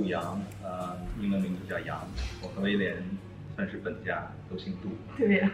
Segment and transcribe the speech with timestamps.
[0.00, 2.00] 杜阳，呃，英文名字叫杨，
[2.42, 2.96] 我和威廉
[3.54, 4.88] 算是本家，都姓杜。
[5.14, 5.50] 对呀、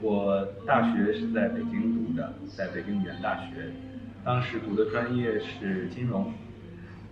[0.00, 3.72] 我大学是在北京读的，在北京语言大学，
[4.24, 6.32] 当时读的专业是金融，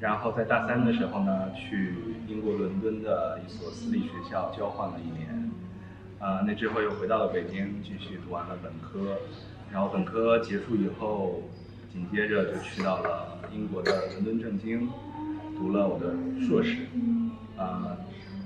[0.00, 1.94] 然后在大三的时候呢，去
[2.27, 5.52] 英国伦敦的一所私立学校交换了一年，
[6.19, 9.16] 啊、那之后又回到了北京，继续读完了本科，
[9.70, 11.44] 然后本科结束以后，
[11.92, 14.91] 紧接着就去到了英国的伦敦政经，
[15.60, 16.14] 读了我的
[16.46, 16.87] 硕士，
[17.59, 17.95] 啊、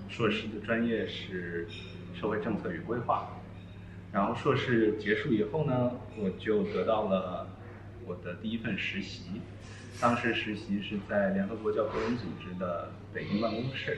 [0.09, 1.65] 硕士的专业是
[2.13, 3.31] 社会政策与规划。
[4.11, 7.47] 然后硕士结束以后呢，我就得到了
[8.05, 9.41] 我的第一份实习。
[10.01, 13.97] 当时实习是在联合国教科文组织的北京办公室。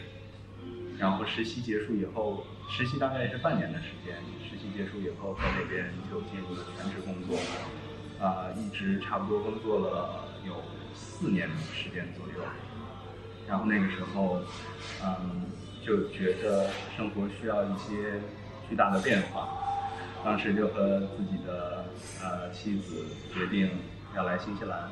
[0.99, 4.17] 然后实习结束以后，实习大概是半年的时间。
[4.47, 7.39] 实习结束以后，在那边就进入了全职工作，
[8.23, 10.55] 啊、一直差不多工作了有
[10.93, 12.45] 四年时间左右。
[13.49, 14.41] 然后那个时候，
[15.05, 15.43] 嗯，
[15.85, 18.21] 就觉得生活需要一些
[18.69, 19.49] 巨大的变化。
[20.25, 21.85] 当时就和自己的
[22.21, 23.71] 呃妻子决定
[24.17, 24.91] 要来新西兰，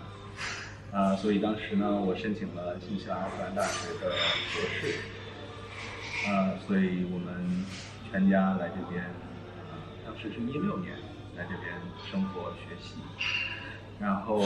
[0.92, 4.94] 啊、所以当时呢，我申请了新西兰奥克兰大学的博士，
[6.28, 7.64] 呃，所以我们
[8.08, 9.02] 全家来这边，
[9.72, 9.74] 呃，
[10.06, 10.92] 当时是一六年
[11.36, 11.72] 来这边
[12.08, 12.94] 生活学习，
[13.98, 14.40] 然后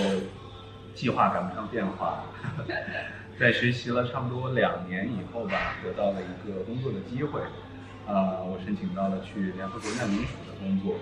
[0.95, 2.25] 计划赶不上变化，
[3.39, 7.41] 在学习了差不多两年以后吧，得到了一个工作的机会。
[8.05, 10.97] 啊、我申请到了去联合国难民署的工作，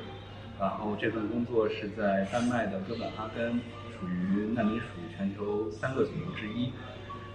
[0.58, 3.60] 然后这份工作是在丹麦的哥本哈根，
[3.94, 6.72] 属于难民署全球三个总部之一，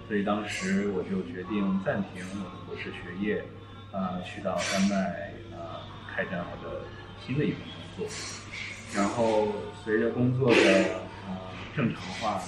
[0.09, 3.41] 所以当时我就决定暂停我的博士学业，
[3.93, 6.81] 啊、去到丹麦啊、开展我的
[7.25, 7.61] 新的一份
[7.95, 8.13] 工作，
[8.93, 9.47] 然后
[9.85, 10.83] 随着工作的
[11.25, 12.41] 啊、正常化，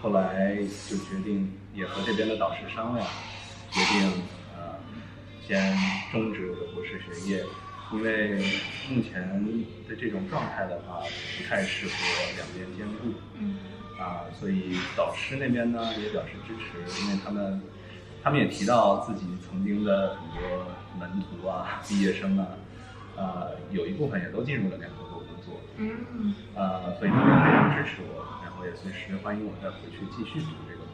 [0.00, 0.56] 后来
[0.88, 3.06] 就决定也和这边的导师商量，
[3.70, 4.10] 决定
[4.56, 4.74] 呃
[5.46, 5.76] 先
[6.10, 7.44] 终止我的博士学业，
[7.92, 8.42] 因为
[8.88, 9.44] 目前
[9.86, 11.00] 的这种状态的话，
[11.36, 11.92] 不太适合
[12.36, 13.12] 两边兼顾。
[13.38, 13.58] 嗯。
[13.98, 17.62] 啊，所以导师那边呢也表示支持，因为他们
[18.22, 20.66] 他们也提到自己曾经的很多
[20.98, 22.46] 门徒啊、毕业生啊，
[23.16, 26.34] 呃，有一部分也都进入了联合国工作，嗯。
[26.54, 30.84] 呃，所以他们也非常支持我，然后也随时欢迎我再回去继续读这个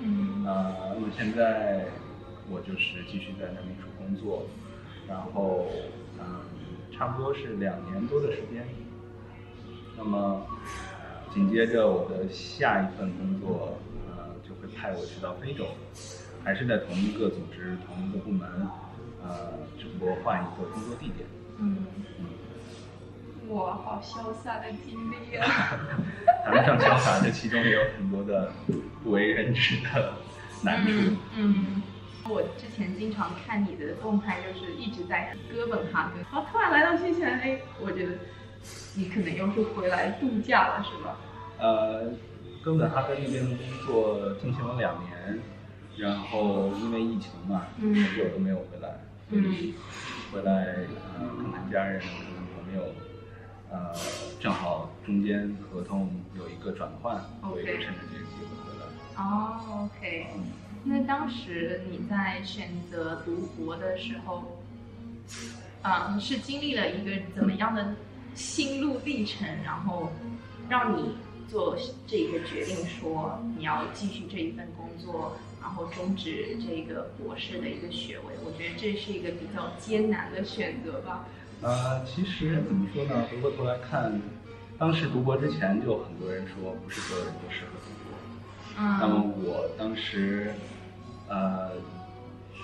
[0.00, 1.86] 嗯那，那么现在
[2.50, 4.46] 我就是继续在那秘书工作，
[5.08, 5.66] 然后
[6.18, 6.40] 嗯，
[6.92, 8.66] 差不多是两年多的时间。
[9.96, 10.46] 那么
[11.32, 15.66] 紧接着我的下一份工作，呃，就会派我去到非洲，
[16.44, 18.48] 还是在同一个组织、同一个部门，
[19.22, 21.26] 呃，只不过换一个工作地点。
[21.58, 21.86] 嗯，
[22.18, 22.26] 嗯，
[23.48, 25.46] 哇，好潇洒的经历啊！
[26.44, 28.52] 谈不上潇洒，这其中也有很多的
[29.02, 30.12] 不为人知的
[30.62, 30.90] 难处。
[30.92, 31.82] 嗯嗯。
[32.28, 38.14] 我之前经常看你的动态，就是一直在哥本哈根，然后突然来到新西兰，哎，我觉得
[38.96, 41.16] 你可能又是回来度假了，是吧？
[41.58, 42.10] 呃，
[42.64, 45.38] 哥本哈根那边的工作进行了两年，
[45.96, 48.98] 然后因为疫情嘛，嗯很久都没有回来，
[49.30, 49.74] 所以
[50.32, 50.52] 回来
[51.14, 52.82] 呃看看家人、看看朋友，
[53.70, 53.92] 呃，
[54.40, 59.22] 正好中间合同有一个转换，所以就 OK 趁着这个机会回来。
[59.22, 60.26] 哦，OK。
[60.34, 60.44] 嗯，
[60.84, 64.60] 那当时你在选择读博的时候，
[65.82, 67.94] 嗯，是经历了一个怎么样的
[68.34, 70.12] 心路历程，然后
[70.68, 71.16] 让你
[71.48, 71.76] 做
[72.06, 78.34] 这一个决定，说你要继续这一份工作，然后终止这个博士的一个学位？
[78.44, 81.24] 我觉得这是一个比较艰难的选择吧。
[81.62, 83.24] 呃，其实怎么说呢？
[83.30, 84.20] 回过头来看，
[84.78, 88.18] 当时读博之前就很多人说，不是所有人都适合读博。
[89.00, 90.52] 那么嗯我当时，
[91.28, 91.72] 呃，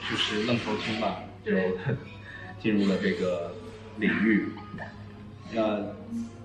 [0.09, 1.53] 就是愣头青吧，就
[2.63, 3.53] 进入了这个
[3.99, 4.49] 领域。
[5.55, 5.79] 那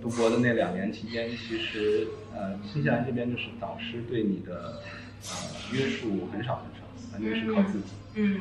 [0.01, 4.81] 读博的那两年期间，其实呃，新西兰这边就是导师对你的
[5.29, 5.35] 呃
[5.73, 7.87] 约束很少很少，完全是靠自己。
[8.15, 8.39] 嗯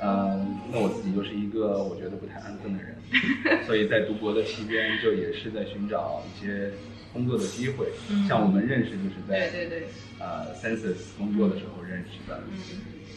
[0.00, 2.96] 呃，那我自己就是一个我觉得不太安分的人，
[3.66, 6.70] 所以在读博的期间，就也是在寻找一些
[7.12, 7.86] 工作的机会。
[8.10, 8.26] 嗯。
[8.26, 9.88] 像我们认识就是在对对对，
[10.18, 12.58] 呃 Census 工作的时候认识的，嗯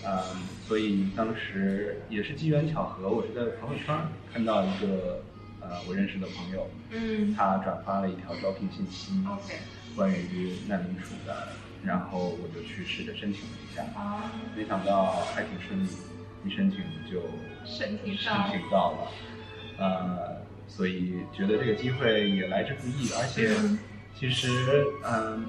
[0.06, 0.19] 嗯，
[0.68, 3.97] 所以当时也是机缘巧合，我是在朋友圈
[4.31, 5.21] 看到一个
[5.59, 7.33] 呃我认识的朋友，嗯。
[7.33, 9.56] 他转发了一条招聘信息，，OK，
[9.95, 11.50] 关于难民署的，
[11.83, 15.88] 然后我就去试着申请了一下，啊，没想到还挺顺利，
[16.45, 16.80] 一申请
[17.10, 17.22] 就
[17.66, 19.12] 申请申，请到了，
[19.78, 23.78] 呃，所以觉得这个机会也来之不易， 而且嗯。
[24.19, 24.50] 其实
[25.06, 25.45] 嗯，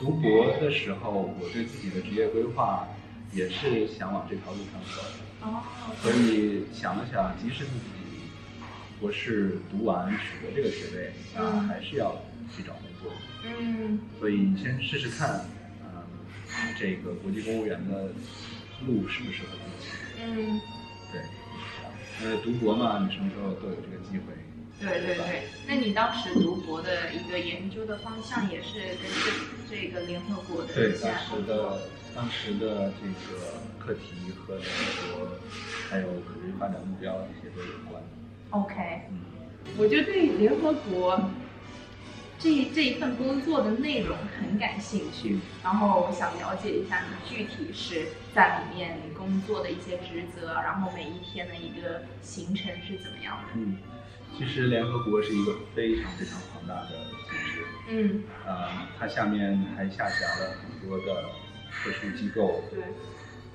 [0.00, 2.88] 读博的时候，我对自己的职业规划
[3.32, 5.02] 也是想往这条路上走。
[5.42, 5.62] 哦，
[6.02, 8.26] 所以想了想，即使自己
[8.98, 11.06] 博士读完取得这个学位，
[11.36, 11.68] 啊，嗯。
[11.68, 12.20] 还是要
[12.56, 13.12] 去找工作。
[13.44, 14.00] 嗯。
[14.18, 15.44] 所以先试试看，
[15.84, 16.02] 嗯，
[16.76, 18.08] 这个国际公务员的
[18.86, 19.88] 路适不适合自己。
[20.22, 20.60] 嗯，
[21.12, 21.22] 对，
[22.22, 24.34] 呃，读博嘛，你什么时候都有这个机会。
[24.80, 25.44] 对对对。
[25.66, 29.10] 那你当时读博的一个研究的方向也是跟
[29.68, 31.80] 这这个联合国的对，当时的
[32.14, 35.28] 当时的这个课题和联合国
[35.88, 38.02] 还有可持续发展目标这些都有关。
[38.50, 38.74] OK，
[39.10, 39.20] 嗯，
[39.78, 41.18] 我觉得对联合国
[42.44, 53.48] 这这一份工作的内容很感兴趣，然后我想了解一下你具体是在里面工作的一些职责，然后每一天的一个行程是怎么样的？
[53.54, 53.78] 嗯，
[54.36, 56.90] 其实联合国是一个非常非常庞大的
[57.24, 57.64] 组织。
[57.88, 58.68] 嗯，呃，
[58.98, 61.22] 它下面还下辖了很多的
[61.72, 62.84] 特殊机构，对，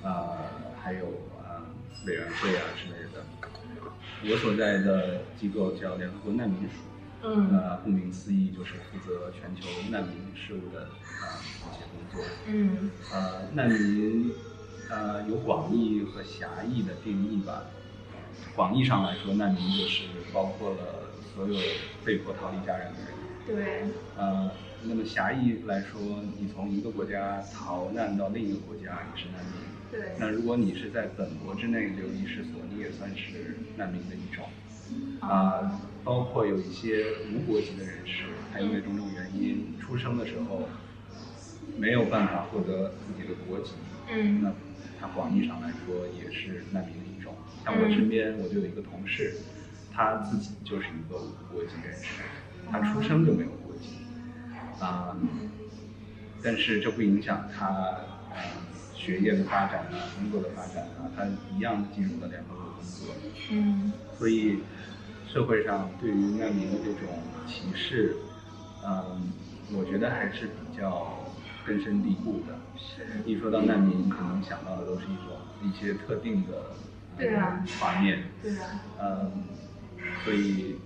[0.02, 0.36] 呃，
[0.82, 1.06] 还有
[1.44, 1.62] 呃
[2.08, 3.24] 委员会啊之类的。
[4.28, 6.74] 我所在的机构叫联合国难民署，
[7.22, 12.24] 嗯呃，顾名思义就是负责全球难民事务的啊、一些工作。
[12.46, 14.34] 嗯呃，难民
[14.88, 17.70] 呃有广义和狭义的定义吧。
[18.54, 23.14] 广义上来说，难民就是包括了所有被迫逃离家园的人。
[23.46, 23.84] 对，
[24.14, 24.50] 呃，
[24.80, 29.60] 那么狭义来说，你从一个国家逃难到另一个国家也是难民。
[29.90, 34.44] 对，那如果你是在本国之内流离失所，你也算是难民的一种。
[35.18, 40.70] 啊、包括有一些无国籍的人士，他因为种种原因出生的时候
[41.74, 44.54] 没有办法获得自己的国籍，嗯那
[44.96, 47.36] 他广义上来说也是难民的一种。
[47.64, 49.46] 像我身边我就有一个同事，
[49.90, 52.24] 他自己就是一个无国籍人士，
[52.66, 54.06] 他出生就没有国籍，
[54.78, 55.16] 啊、
[56.40, 57.66] 但是这不影响他
[58.28, 58.69] 呃
[59.00, 61.24] 学业的发展啊，工作的发展啊，他
[61.56, 63.14] 一样进入了联合国工作。
[63.50, 64.58] 嗯所以
[65.26, 67.08] 社会上对于难民的这种
[67.46, 68.16] 歧视，
[68.84, 69.32] 嗯，
[69.72, 71.18] 我觉得还是比较
[71.64, 72.58] 根深蒂固的。
[72.76, 76.76] 是，一说到难民，可能想到的都是一种一些特定的
[77.16, 79.44] 对啊画面，对啊，嗯，
[80.24, 80.76] 所以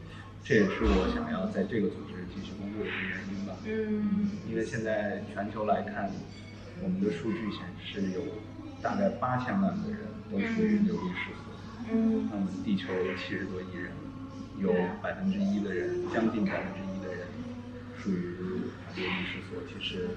[0.44, 3.56] 这也是我想要在这个组织继续工作的一个原因吧。
[3.66, 6.10] 嗯因为现在全球来看，
[6.84, 8.20] 我们的数据显示有
[8.82, 10.00] 大概八千万的人
[10.30, 11.44] 都属于流离失所。
[11.90, 13.90] 嗯那么地球有七十多亿人，
[14.60, 14.70] 有
[15.02, 17.26] 百分之一的人，将近百分之一的人
[17.98, 18.36] 属于
[18.96, 20.10] 流离失所，其实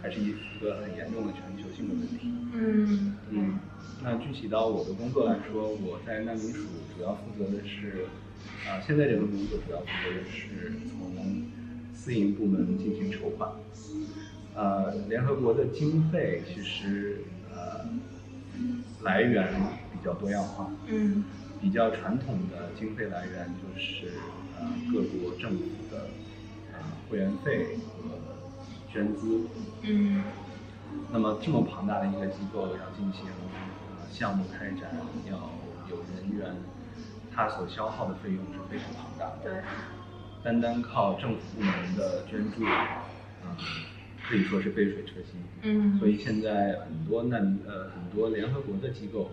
[0.00, 2.32] 还是一个很严重的全球性的问题。
[2.54, 3.58] 嗯嗯，
[4.02, 6.62] 那具体到我的工作来说，我在难民署
[6.96, 8.06] 主要负责的是，
[8.66, 11.42] 啊、现在这份工作主要负责的是从
[11.94, 13.54] 私营部门进行筹划。
[14.54, 17.24] 呃，联合国的经费其实
[17.54, 17.84] 呃
[19.02, 19.52] 来源
[19.92, 21.24] 比较多样化，嗯
[21.60, 24.12] 比较传统的经费来源就是
[24.58, 26.06] 呃各国政府的
[26.72, 26.78] 呃
[27.08, 28.10] 会员费和
[28.92, 29.46] 捐资。
[29.82, 30.22] 嗯
[31.10, 33.24] 那么这么庞大的一个机构要进行
[33.90, 34.94] 呃项目开展，
[35.28, 35.50] 要
[35.90, 36.54] 有人员，
[37.34, 39.40] 它所消耗的费用是非常庞大的。
[39.42, 39.62] 对，
[40.44, 43.56] 单单靠政府部门的捐助，嗯，
[44.28, 45.40] 可以说是杯水车薪。
[45.62, 49.30] 嗯所以现在很多难民呃很多联合国的机构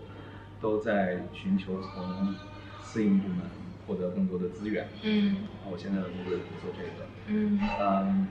[0.61, 2.35] 都在寻求从
[2.81, 3.39] 私营部门
[3.85, 4.87] 获得更多的资源。
[5.03, 5.37] 嗯
[5.69, 7.05] 我现在的工作就是做这个。
[7.27, 8.27] 嗯嗯，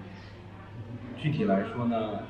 [1.16, 2.20] 具体来说呢，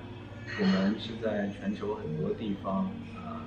[0.60, 3.40] 我们是在全球很多地方，呃，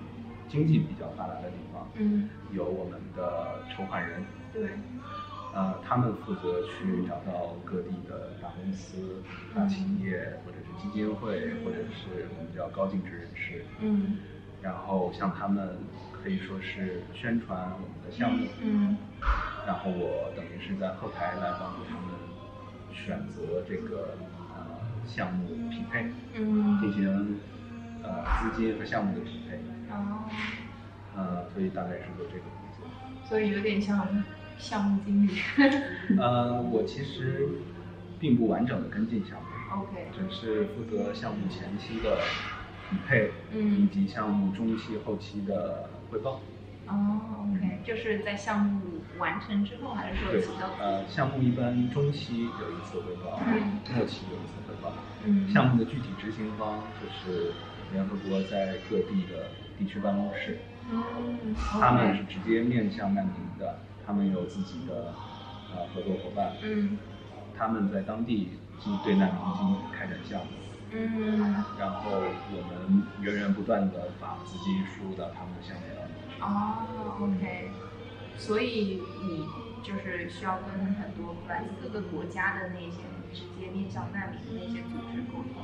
[0.49, 4.69] 经济比较发达的地方，嗯有我们的筹款人，对，
[5.53, 9.21] 呃，他们负责去找到各地的大公司、
[9.55, 14.17] 大企业，或者是基金会，或者是我们叫高净值人士，嗯
[14.61, 15.77] 然后向他们
[16.11, 18.97] 可以说是宣传我们的项目，嗯
[19.67, 22.15] 然后我等于是在后台来帮助他们
[22.93, 24.17] 选择这个
[24.55, 27.39] 呃项目匹配，嗯进行
[28.01, 29.57] 呃资金和项目的匹配，
[29.91, 30.29] 哦，
[31.15, 32.87] 呃，所以大概是做这个工作。
[33.27, 34.07] 所以有点像
[34.57, 35.31] 项目经理。
[36.17, 37.47] 呃，我其实
[38.19, 42.17] 并不完整的跟进项目，OK，只是负责项目前期的
[42.89, 43.81] 匹配，嗯。
[43.81, 46.39] 以及项目中期、后期的汇报。
[46.85, 48.81] 哦，OK，就是在项目
[49.17, 53.79] 完成之后，还是说呃，项目一般中期有一次汇报，嗯。
[53.95, 54.93] 末期有一次汇报。
[55.25, 55.49] 嗯。
[55.49, 57.53] 项目的具体执行方就是
[57.91, 59.49] 联合国在各地的
[59.79, 60.59] 地区办公室，
[60.91, 65.13] 嗯，他们是直接面向难民的，他们有自己的
[65.73, 66.97] 呃合作伙伴，嗯。
[67.55, 68.49] 他们在当地
[68.79, 70.51] 进对难民进行开展项目，
[70.91, 71.63] 嗯。
[71.79, 72.11] 然后
[72.51, 76.41] 我们源源不断的把资金输入到他们的项目当中去。
[76.41, 77.71] 哦，OK，
[78.37, 79.47] 所以你
[79.83, 82.97] 就是需要跟很多来自各个国家的那些
[83.33, 85.63] 直接面向难民的那些组织沟通。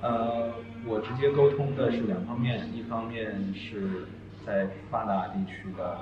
[0.00, 0.52] 呃，
[0.84, 4.08] 我直接沟通的是两方面，一方面是
[4.44, 5.98] 在发达地区的，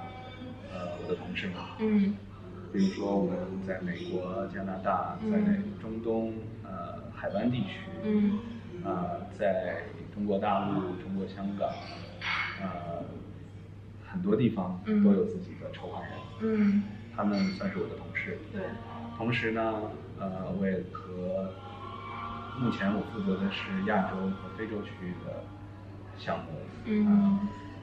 [0.72, 2.16] 呃，我的同事们，嗯
[2.72, 3.36] 比如说我们
[3.66, 8.38] 在美国、加拿大，在嗯中东、呃海湾地区，嗯。
[8.82, 9.82] 呃，在
[10.14, 11.68] 中国大陆、中国香港，
[12.62, 13.04] 呃，
[14.10, 16.10] 很多地方嗯都有自己的筹划人，
[16.40, 16.82] 嗯，
[17.14, 18.38] 他们算是我的同事。
[18.52, 18.62] 对，
[19.18, 19.82] 同时呢，
[20.18, 21.52] 呃，我也和
[22.58, 25.44] 目前我负责的是亚洲和非洲区域的
[26.16, 26.52] 项目，
[26.84, 27.06] 嗯。
[27.06, 27.40] 啊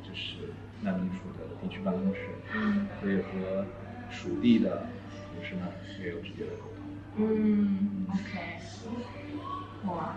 [0.07, 2.87] 就是难民署的地区办公室，嗯。
[2.99, 3.65] 所以和
[4.09, 4.87] 属地的
[5.33, 5.67] 同事呢
[5.99, 6.83] 也有直接的沟通。
[7.17, 8.59] 嗯，OK，
[9.87, 10.15] 哇，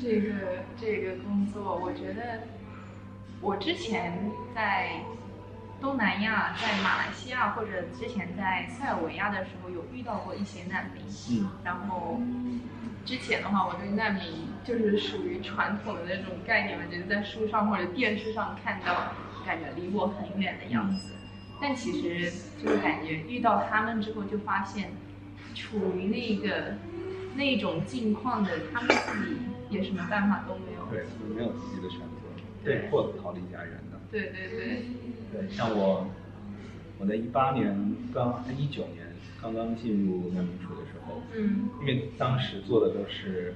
[0.00, 2.42] 这个这个工作，我觉得
[3.40, 5.00] 我之前在
[5.80, 11.02] 东南亚，在马来西亚或者之前在塞尔维亚的时候，有遇到过一些难民。
[11.30, 12.20] 嗯然后
[13.04, 14.22] 之前的话，我对难民
[14.64, 19.12] 就是属于传统的那种概念嘛，就是在书上或者电视上看到，
[19.46, 21.14] 感觉离我很远的样子。
[21.62, 24.90] 但其实就是感觉遇到他们之后，就发现
[25.54, 26.74] 处于那个
[27.36, 29.36] 那种境况的，他们自己
[29.70, 30.84] 也什么办法都没有。
[30.90, 34.00] 对，没有自己的选择，被迫逃离家园的。
[34.10, 34.82] 对对对，
[35.32, 36.06] 对，像我，
[36.98, 39.06] 我在一八年刚一九年
[39.40, 43.54] 刚刚进入难民署的时候，嗯因为当时做的都是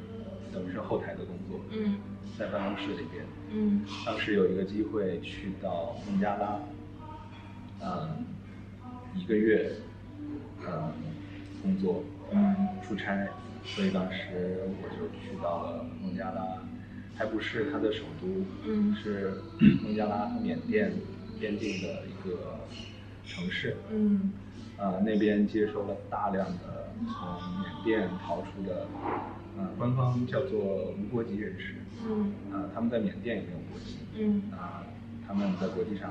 [0.52, 1.98] 等于是后台的工作，嗯
[2.38, 3.24] 在办公室里边。
[3.50, 6.58] 嗯当时有一个机会去到孟加拉，
[7.80, 8.24] 嗯，
[9.14, 9.70] 一个月，
[10.66, 10.92] 嗯，
[11.62, 12.02] 工作，
[12.32, 13.28] 嗯出差，
[13.74, 16.42] 所以当时我就去到了孟加拉，
[17.14, 18.94] 还不是它的首都，嗯。
[18.94, 19.42] 是
[19.82, 20.92] 孟加拉和缅甸
[21.38, 22.58] 边境的一个
[23.24, 24.32] 城市，嗯。
[24.78, 27.28] 呃，那边接收了大量的从
[27.60, 28.86] 缅甸逃出的，
[29.58, 31.74] 呃，官方叫做无国籍人士，
[32.06, 32.32] 嗯。
[32.52, 34.42] 呃，他们在缅甸也没有国籍，嗯。
[34.52, 34.84] 啊、
[35.26, 36.10] 他们在国际上，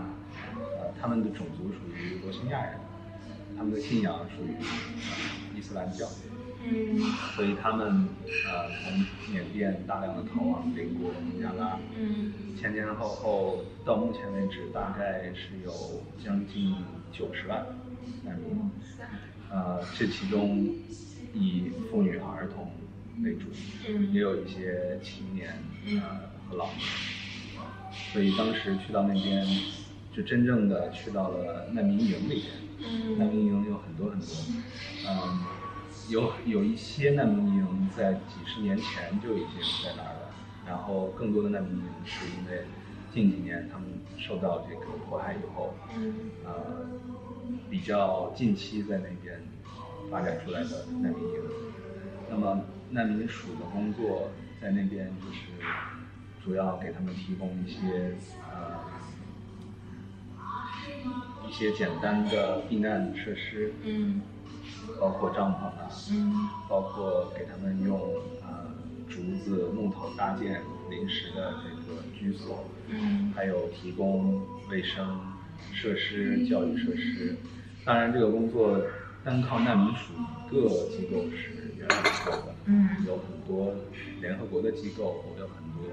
[0.77, 2.73] 呃，他们的种族属于罗兴亚人，
[3.57, 6.05] 他们的信仰属于、呃伊斯兰教，
[6.67, 6.99] 嗯。
[7.35, 8.07] 所以他们
[8.45, 12.33] 呃从缅甸大量的逃往邻国孟加拉，嗯。
[12.59, 15.71] 前前后后到目前为止大概是有
[16.23, 16.75] 将近
[17.11, 17.65] 九十万
[18.23, 18.69] 难民，
[19.49, 20.67] 呃，这其中
[21.33, 22.69] 以妇女和儿童
[23.23, 23.47] 为主，
[23.87, 24.11] 嗯。
[24.11, 25.53] 也有一些青年
[26.01, 26.01] 呃
[26.49, 26.79] 和老年，
[28.15, 29.45] 所以当时去到那边，
[30.13, 33.17] 就真正的去到了难民营里边。
[33.17, 34.27] 难嗯民营有很多很多，
[35.05, 35.43] 嗯，
[36.07, 40.31] 有有一些难民营在几十年前就已经在那儿了，
[40.65, 42.63] 然后更多的难民营是因为
[43.13, 43.85] 近几年他们
[44.17, 46.13] 受到这个迫害以后，嗯
[46.45, 46.87] 呃，
[47.69, 49.41] 比较近期在那边
[50.09, 51.41] 发展出来的难民营。
[52.29, 54.29] 那么难民署的工作
[54.61, 55.49] 在那边就是
[56.45, 58.15] 主要给他们提供一些
[58.53, 58.79] 呃
[61.49, 64.21] 一些简单的避难设施，嗯。
[65.01, 66.47] 包括帐篷啊，嗯。
[66.69, 67.99] 包括给他们用
[68.43, 68.71] 呃
[69.09, 73.33] 竹子、木头搭建临时的这个居所，嗯。
[73.35, 75.19] 还有提供卫生
[75.73, 77.35] 设施、教育设施。
[77.83, 78.79] 当然，这个工作
[79.23, 80.13] 单靠难民署
[80.51, 82.89] 一个机构是远远不够的，嗯。
[83.07, 83.73] 有很多
[84.21, 85.89] 联合国的机构，有很多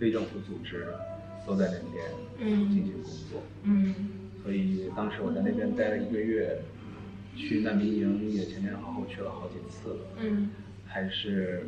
[0.00, 0.88] 非政府组织
[1.46, 3.42] 都在那边进行工作。
[3.62, 3.94] 嗯。
[4.42, 6.62] 所以当时我在那边待了一个月，
[7.36, 10.48] 去难民营也前前后后去了好几次，嗯，
[10.86, 11.62] 还是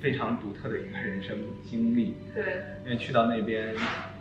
[0.00, 2.14] 非常独特的一个人生经历。
[2.34, 3.74] 对，因为去到那边，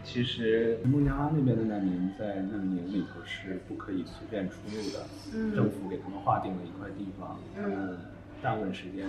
[0.03, 5.55] 其实孟加拉那边的难民在难民营里头是不可以随便出入的，嗯。
[5.55, 7.97] 政府给他们划定了一块地方，他们
[8.41, 9.07] 大部分时间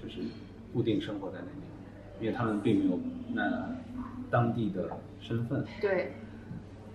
[0.00, 0.20] 就是
[0.72, 1.65] 固定生活在那边，
[2.20, 2.98] 因为他们并没有
[3.32, 3.68] 那
[4.30, 6.12] 当地的身份，对，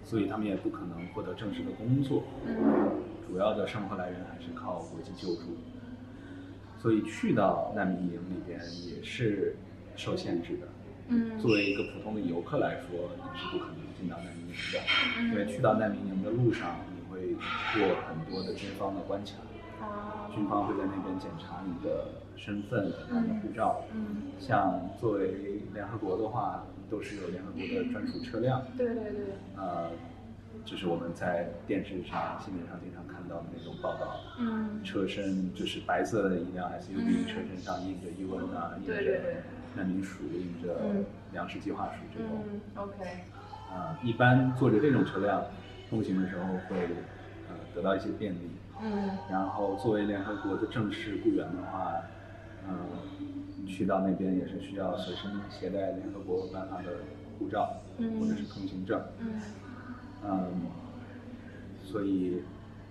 [0.03, 2.89] 所以他们也不可能获得正式的工作，嗯。
[3.27, 5.55] 主要的生活来源还是靠国际救助。
[6.77, 9.55] 所以去到难民营里边也是
[9.95, 10.67] 受限制的。
[11.07, 11.39] 嗯。
[11.39, 14.79] 作为一个普通的游客来说，你是不可能进到难民营的，
[15.19, 15.29] 嗯。
[15.31, 19.50] 因为去到难民营的路上，你会过很多的军方的关卡，啊
[20.33, 23.81] 军方会在那边检查你的身份、你的护照。
[23.93, 29.25] 嗯，像作为联合国的话，都是有联合国的专属车辆，对对对，
[29.57, 29.89] 呃，
[30.65, 34.81] 就是我们在电视上、新闻上经常看到的那种报道，嗯。
[34.83, 37.27] 车身就是白色的一辆 SUV，、嗯。
[37.27, 39.19] 车身上印着 UN 啊，印着
[39.75, 42.43] 难民署，印着嗯粮食计划署这种。
[42.51, 42.93] 嗯，OK，
[43.69, 45.43] 啊，一般坐着这种车辆
[45.89, 46.77] 通行的时候会
[47.49, 48.49] 呃得到一些便利。
[48.83, 51.93] 嗯然后作为联合国的正式雇员的话，
[52.67, 56.89] 嗯、去到那边也是需要随身携带联合国颁发的
[57.37, 59.01] 护照嗯或者是通行证。
[59.19, 59.41] 嗯
[60.23, 60.51] 嗯，
[61.83, 62.43] 所以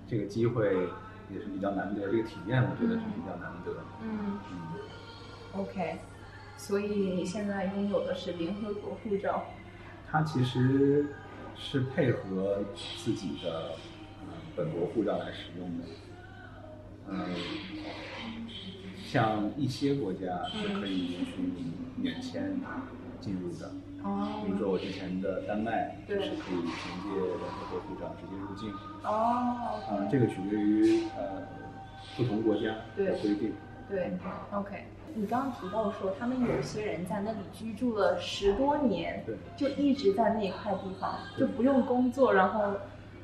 [0.07, 0.89] 这个机会
[1.33, 3.73] 也是比较难得，这个体验我觉得是比较难得。
[4.03, 5.99] 嗯嗯，，OK，
[6.57, 9.45] 所以你现在拥有的是联合国护照。
[10.11, 11.07] 它其实
[11.57, 12.59] 是配合
[13.05, 13.90] 自己的嗯
[14.61, 15.85] 本国护照来使用的。
[17.09, 17.25] 嗯，
[19.03, 22.61] 像一些国家是可以允许你免签
[23.23, 23.71] 进入的，
[24.05, 26.69] 哦比如说我之前的丹麦是可以凭
[27.03, 28.71] 借联合国护照直接入境。
[29.03, 31.43] 哦啊，这个取决于呃
[32.19, 33.55] 不同国家的规定。
[33.89, 34.13] 对
[34.53, 34.85] ，OK。
[35.15, 42.75] 你刚刚提到说，他们有些人在那里居住了十多年，对就一直在那一块地方，就不用工作，然后，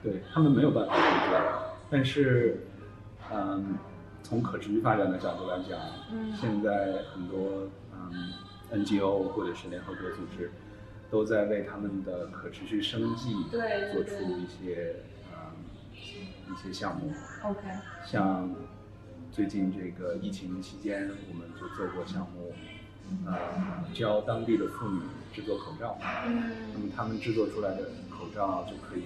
[0.06, 1.40] 对他们没有办法工作，
[1.90, 2.64] 但是，
[3.32, 3.74] 嗯，
[4.22, 5.76] 从可持续发展的角度来讲，
[6.12, 6.32] 嗯。
[6.32, 8.32] 现在很多嗯
[8.72, 10.52] NGO 或者是联合国组织
[11.10, 13.32] 都在为他们的可持续生计
[13.92, 14.94] 做出一些
[15.32, 17.60] 嗯一些项目，OK，
[18.04, 18.48] 像
[19.32, 22.52] 最近这个疫情期间，我们就做过项目，
[23.26, 23.34] 呃，
[23.92, 25.00] 教当地的妇女
[25.32, 25.98] 制作口罩。
[26.00, 29.02] 那嗯么他们制作出来的口罩就可以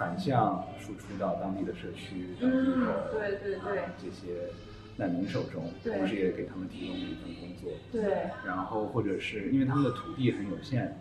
[0.00, 4.48] 反向输出到当地的社区、当地嗯的对对对呃这些
[4.96, 7.70] 难民手中，对同时也给他们提供了一份工作。
[7.92, 10.98] 对，然后或者是因为他们的土地很有限，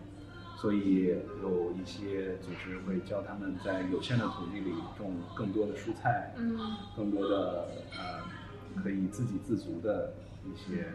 [0.57, 6.59] 所以有一些组织会教他们在有限的土地里种更多的蔬菜，嗯
[6.97, 10.11] 更多的呃可以自给自足的
[10.43, 10.85] 一些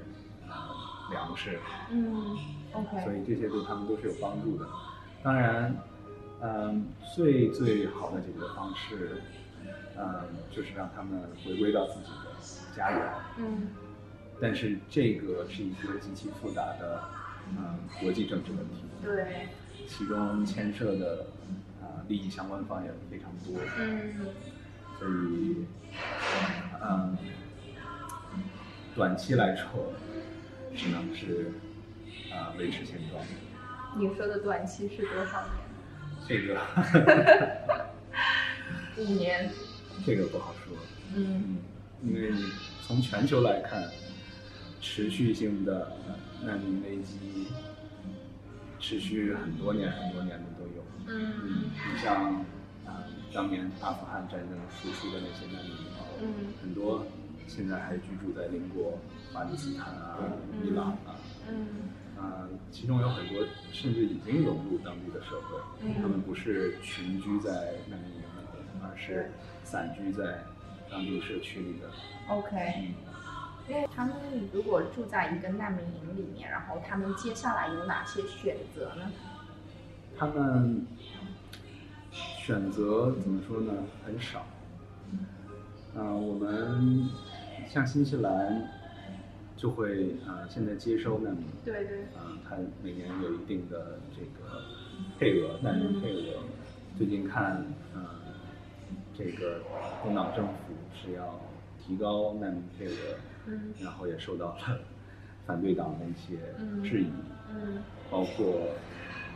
[0.47, 0.53] 呃
[1.11, 1.59] 粮食。
[1.91, 2.37] 嗯
[3.03, 4.67] 所以这些对他们都是有帮助的。
[5.23, 5.75] 当然，
[6.41, 9.23] 嗯，最最好的解决方式，
[9.97, 12.31] 嗯，就是让他们回归到自己的
[12.75, 13.13] 家园。
[13.39, 13.69] 嗯
[14.41, 17.05] 但是这个是一个极其复杂的，
[17.57, 19.49] 嗯，国际政治问题，对，
[19.87, 21.27] 其中牵涉的
[21.81, 24.27] 啊、利益相关方也非常多，嗯
[24.99, 25.65] 所以，
[26.83, 27.17] 嗯，
[28.97, 29.93] 短期来说，
[30.75, 31.53] 只能是
[32.33, 33.23] 啊、维持现状。
[33.97, 35.64] 你说的短期是多少年？
[36.27, 36.61] 这个
[38.99, 39.51] 五年。
[40.05, 40.77] 这个不好说，
[41.17, 41.59] 嗯
[42.03, 42.45] 嗯，因为你
[42.87, 43.89] 从全球来看，
[44.81, 45.93] 持续性的
[46.43, 47.47] 难民危机
[48.79, 50.85] 持续很多年很多年的都有。
[51.07, 52.35] 嗯嗯，你像
[52.87, 53.01] 啊、
[53.33, 55.73] 当年阿富汗战争输出的那些难民，
[56.23, 57.07] 嗯很多
[57.47, 58.99] 现在还居住在邻国
[59.33, 61.17] 巴基斯坦啊、嗯伊朗啊。
[61.49, 61.67] 嗯
[62.25, 68.25] 啊，其中有很多甚至已经融入当地的社会，嗯他们不是群居在难民营里，
[68.83, 69.31] 而是
[69.63, 70.43] 散居在
[70.91, 71.91] 当地社区里的。
[72.29, 72.57] ，OK。
[72.79, 72.95] 嗯，
[73.69, 74.15] 因为他们
[74.53, 79.11] 如果住在一个难民营里面，然后他们接下来有哪些选择呢？
[80.17, 80.87] 他们
[82.39, 83.73] 选择怎么说呢？
[84.05, 84.47] 很少。
[85.97, 87.09] 嗯、我们
[87.69, 88.69] 像新西兰
[89.57, 94.63] 就会啊、呃现在接收难民，对对，嗯，它每年有一定的这个
[95.19, 96.43] 配额，难民配额。
[96.97, 97.65] 最近看，
[97.95, 98.05] 嗯，
[99.17, 99.61] 这个
[100.03, 100.53] 工党政府
[100.95, 101.41] 是要
[101.81, 104.79] 提高难民配额，嗯然后也受到了
[105.47, 107.11] 反对党的一些嗯质疑，
[107.53, 108.69] 嗯包括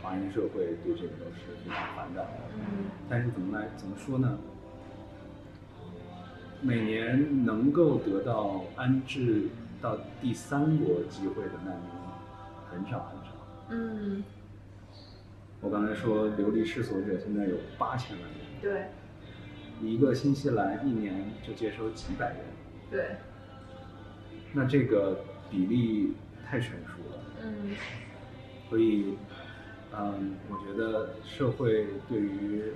[0.01, 2.31] 华人社会对这个都是非常反感的。
[2.55, 4.37] 嗯但是怎么来怎么说呢？
[6.61, 9.47] 每年能够得到安置
[9.81, 11.89] 到第三国机会的难民
[12.69, 13.31] 很少很少。
[13.69, 14.23] 嗯，
[15.61, 18.87] 我刚才说流离失所者现在有八千万人，对。
[19.81, 22.39] 一个新西兰一年就接收几百人，
[22.91, 23.15] 对，
[24.51, 26.15] 那这个比例
[26.45, 27.23] 太悬殊了。
[27.43, 27.75] 嗯。
[28.69, 29.17] 所以，
[29.97, 32.73] 嗯，我觉得社会对于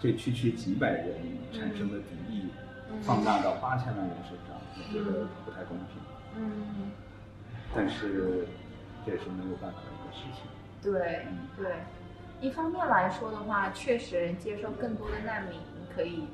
[0.00, 1.14] 这区区几百人
[1.52, 2.46] 产生的敌意，
[2.90, 3.00] 嗯。
[3.00, 6.09] 放大到八千万人身上，我觉得不太公平。
[6.36, 6.90] 嗯，
[7.74, 8.46] 但是
[9.04, 10.50] 这也是没有办法的一个事情。
[10.82, 11.72] 对嗯对。
[12.40, 15.60] 一方面来说的话，确实接受更多的难民
[15.94, 16.24] 可以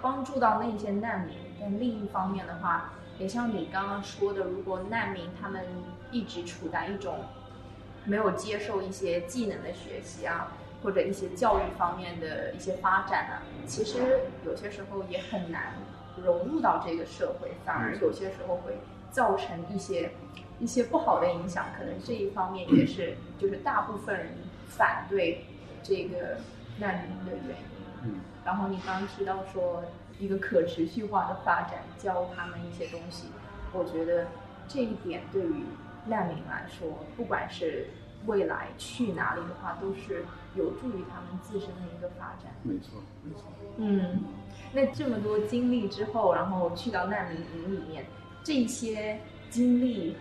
[0.00, 5.62] 帮助到那些难民，但另一方面的话，也像你刚刚说的，如果难民他们
[6.10, 7.18] 一直处在一种
[8.06, 10.52] 没有接受一些技能的学习啊，
[10.82, 15.74] 或者一些教育方面的一些发展啊，其实有些时候也很难
[16.24, 18.78] 融入到这个社会，反而有些时候会
[19.12, 20.10] 造成一些
[20.58, 21.66] 一些不好的影响。
[21.78, 24.34] 可能这一方面也是就是大部分人
[24.66, 25.44] 反对
[25.84, 26.38] 这个
[26.78, 27.64] 难民的原因。
[28.02, 29.84] 嗯，然后你刚刚提到说
[30.18, 33.28] 一个可持续化的发展，教他们一些东西，
[33.72, 34.26] 我觉得
[34.66, 35.64] 这一点对于
[36.06, 37.86] 难民来说，不管是
[38.26, 40.24] 未来去哪里的话，都是
[40.56, 42.52] 有助于他们自身的一个发展。
[42.62, 43.42] 没错，没错。
[43.76, 44.20] 嗯，
[44.72, 48.04] 那这么多经历之后，然后去到难民营里面，
[48.44, 49.18] 这些
[49.50, 50.16] 经历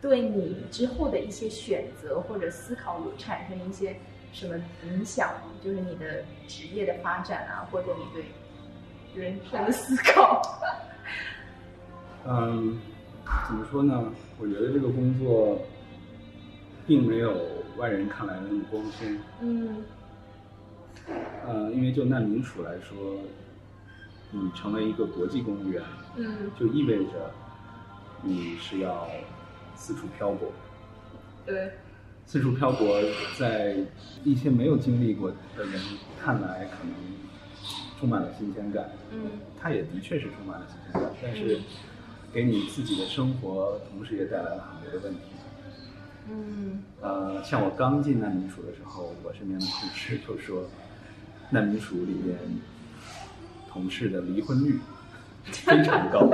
[0.00, 3.96] 对你之后的一些选择或者思考有产生一些
[4.32, 4.54] 什么
[4.86, 5.52] 影响吗？
[5.62, 8.24] 就是你的职业的发展啊，或者你对
[9.14, 10.42] 人生的思考。
[12.26, 12.78] 嗯，
[13.46, 14.12] 怎么说呢？
[14.38, 15.60] 我觉得这个工作
[16.86, 17.32] 并没有
[17.76, 19.18] 外人看来的那么光鲜。
[19.40, 19.82] 嗯
[21.46, 23.20] 呃，因为就难民署来说，
[24.30, 25.82] 你成为一个国际公务员，
[26.16, 27.30] 嗯，就意味着
[28.24, 29.08] 你是要
[29.76, 30.50] 四处漂泊。
[31.46, 31.72] 对，
[32.26, 33.00] 四处漂泊，
[33.38, 33.76] 在
[34.24, 35.80] 一些没有经历过的人
[36.22, 36.94] 看来，可能
[38.00, 38.90] 充满了新鲜感。
[39.12, 41.60] 嗯它也的确是充满了新鲜感，但是
[42.32, 45.20] 给你自己的生活，同时也带来了很多的问题。
[46.30, 50.64] 嗯呃，像我刚进难民署的时候，我身边的同事就说，
[51.50, 52.38] 难民署里面
[53.68, 54.78] 同事的离婚率
[55.44, 56.26] 非常高。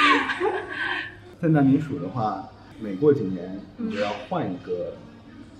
[1.40, 2.48] 在难民署的话，
[2.80, 4.94] 每过几年你就要换一个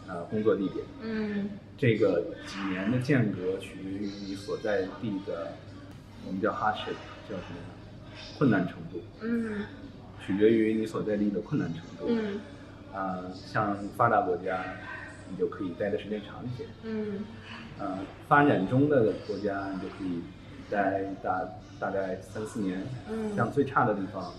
[0.07, 5.53] 呃工作地点，嗯这个几年的间隔取决于你所在地的，
[6.27, 6.97] 我们叫 hardship，
[7.29, 7.61] 叫什么？
[8.37, 9.65] 困难程度，嗯
[10.27, 12.07] 取决于你所在地的困难程度。
[12.09, 12.41] 嗯
[12.93, 14.63] 呃，像发达国家，
[15.31, 16.65] 你就可以待的时间长一些。
[16.85, 17.21] 嗯
[17.79, 17.99] 呃，
[18.29, 20.21] 发展中的国家，你就可以
[20.71, 21.43] 待大
[21.79, 22.81] 大概三四年。
[23.11, 23.35] 嗯。
[23.35, 24.33] 像最差的地方，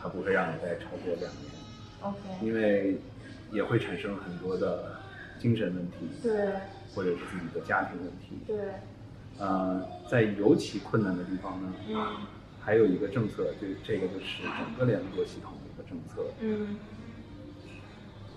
[0.00, 1.52] 他不会让你待超过两年
[2.00, 2.98] ，，OK，因为
[3.52, 4.96] 也会产生很多的
[5.38, 6.54] 精神问题，对。
[6.94, 8.38] 或者是自己的家庭问题。
[8.46, 8.56] 对，
[9.38, 12.06] 呃，在尤其困难的地方呢，嗯。
[12.60, 16.76] 还有一个政策，这这个就是整个联合国系统的一个政策，嗯。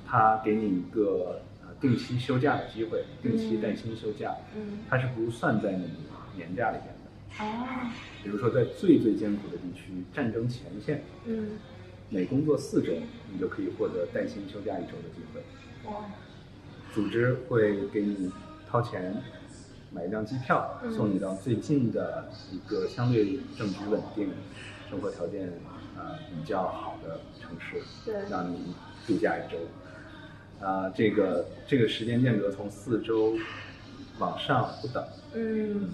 [0.06, 4.80] 它给你一个呃定期休假的机会，定期带薪休假，嗯。
[4.90, 5.88] 它是不算在你
[6.36, 6.94] 年假里边
[7.38, 7.46] 的。
[7.46, 11.52] 啊比如说在最最艰苦的地区，战争前线，嗯
[12.10, 12.92] 每工作四周，
[13.32, 15.42] 你就可以获得带薪休假一周的机会。
[15.90, 16.06] 哇
[16.94, 18.32] 组织会给你
[18.70, 19.16] 掏钱
[19.94, 24.30] 买一张机票，嗯送你到最近的一个相对政局稳定、
[24.90, 25.48] 生活条件
[25.96, 28.74] 呃比较好的城市，对让你
[29.06, 29.58] 度假一周。
[30.60, 33.38] 啊、这个这个时间间隔从四周
[34.18, 35.90] 往上不等，嗯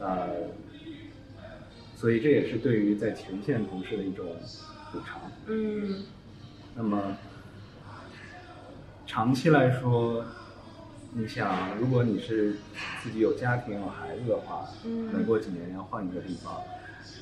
[0.00, 0.28] 呃，
[1.96, 4.26] 所以这也是对于在前线同事的一种
[4.92, 5.20] 补偿。
[5.46, 6.02] 嗯
[6.74, 7.16] 那么
[9.06, 10.24] 长期来说，
[11.12, 12.56] 你想，如果你是
[13.02, 16.62] 自己有家庭有孩子的话，嗯每过几年要换一个地方，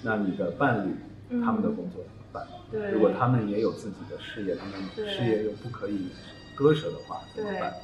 [0.02, 0.94] 那你的伴侣、
[1.30, 2.46] 嗯他们的工作怎么办？
[2.70, 6.08] 对如果他们也有自己的事业，他们事业又不可以
[6.54, 7.74] 割舍的话，怎么对办？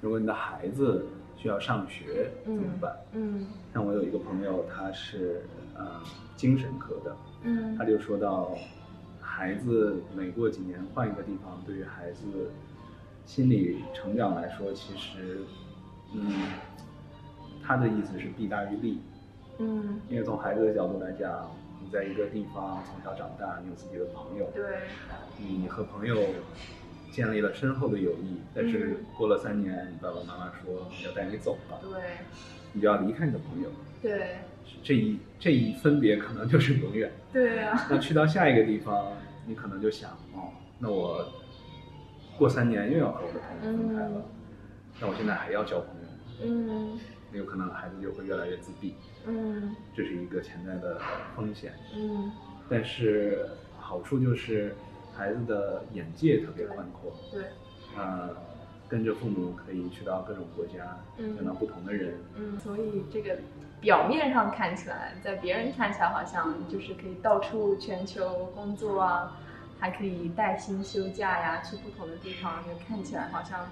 [0.00, 1.06] 如果你的孩子
[1.36, 2.96] 需要上学，怎么办？
[3.12, 5.42] 嗯像我有一个朋友，他是
[5.76, 6.00] 呃
[6.34, 8.56] 精神科的，嗯他就说到，
[9.20, 12.50] 孩子每过几年换一个地方，对于孩子
[13.26, 15.40] 心理成长来说，其实，
[16.14, 16.32] 嗯，
[17.62, 19.00] 他的意思是弊大于利。
[19.58, 21.50] 嗯因为从孩子的角度来讲，
[21.82, 24.64] 你在一个地方从小长大，你有自己的朋友，对
[25.38, 26.16] 你和朋友
[27.16, 31.98] 建立了深厚的友谊，但是过了三年，你爸爸妈妈说要带你走了，对。
[32.74, 33.70] 你就要离开你的朋友，
[34.02, 34.36] 对
[34.82, 37.10] 这一这一分别可能就是永远。
[37.32, 37.86] 对啊。
[37.88, 39.12] 那去到下一个地方，
[39.46, 41.26] 你可能就想，哦，那我
[42.36, 44.22] 过三年又要和我的朋友分开了，
[45.00, 46.60] 那我现在还要交朋友吗？
[46.68, 47.00] 嗯。
[47.32, 48.94] 那有可能孩子就会越来越自闭，
[49.26, 49.74] 嗯。
[49.96, 51.00] 这是一个潜在的
[51.34, 51.72] 风险。
[51.96, 52.30] 嗯。
[52.68, 53.48] 但是
[53.78, 54.76] 好处就是
[55.16, 57.44] 孩子的眼界特别宽阔，对。
[57.96, 58.36] 呃，
[58.88, 61.34] 跟着父母可以去到各种国家，嗯。
[61.34, 63.38] 见到不同的人，嗯，所以这个
[63.80, 69.36] 表面上看起来，在别人看起来好像就是可以到处全球工作啊，
[69.78, 73.66] 还可以带薪休假呀，去不同的地方，就看起来好像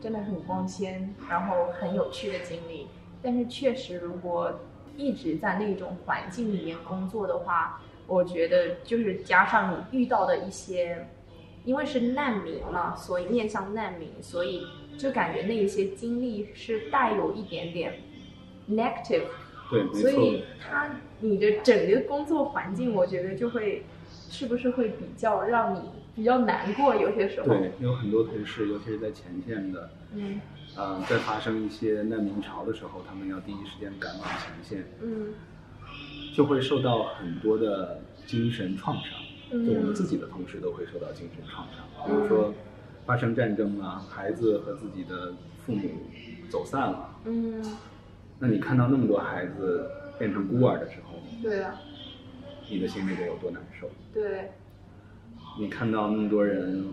[0.00, 2.88] 真的很光鲜，然后很有趣的经历。
[3.22, 4.60] 但是确实，如果
[4.96, 11.06] 一直在那种环境里面工作的话，我觉得就是加上你遇到的一些，
[11.64, 14.66] 因为是难民嘛，所以面向难民，所以
[14.98, 18.00] 就感觉那一些经历是带有一点点
[18.68, 19.24] negative，
[19.70, 20.10] 对，没所。
[20.10, 20.90] 以他
[21.20, 25.80] 你的整个工作环境，我觉得就会是不是会比较让你
[26.16, 27.48] 比较难过，有些时候。
[27.48, 30.40] 对，有很多同事，尤其是在前线的，嗯
[30.76, 35.34] 呃，在发生一些难民潮的时候，他们要第一时间赶往前线，嗯
[36.34, 39.18] 就会受到很多的精神创伤。
[39.50, 42.52] 嗯就我们自己的同事都会受到精神创伤，比如说
[43.06, 45.32] 发生战争啊，孩子和自己的
[45.64, 45.88] 父母
[46.50, 47.62] 走散了，嗯，
[48.38, 51.74] 那你看到那么多孩子变成孤儿的时候，对啊，
[52.70, 53.88] 你的心里得有多难受？
[54.12, 54.50] 对，
[55.58, 56.84] 你看到那么多人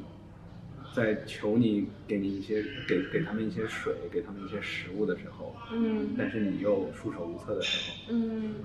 [0.95, 8.55] 在求你给你一些给给他们一些水，给他们一些食物的时候，嗯但是你又束手无策的时候，嗯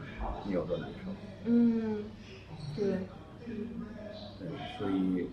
[0.46, 1.10] 你有多难受？
[1.46, 2.04] 嗯，
[2.76, 2.86] 对，
[4.38, 5.26] 对，所以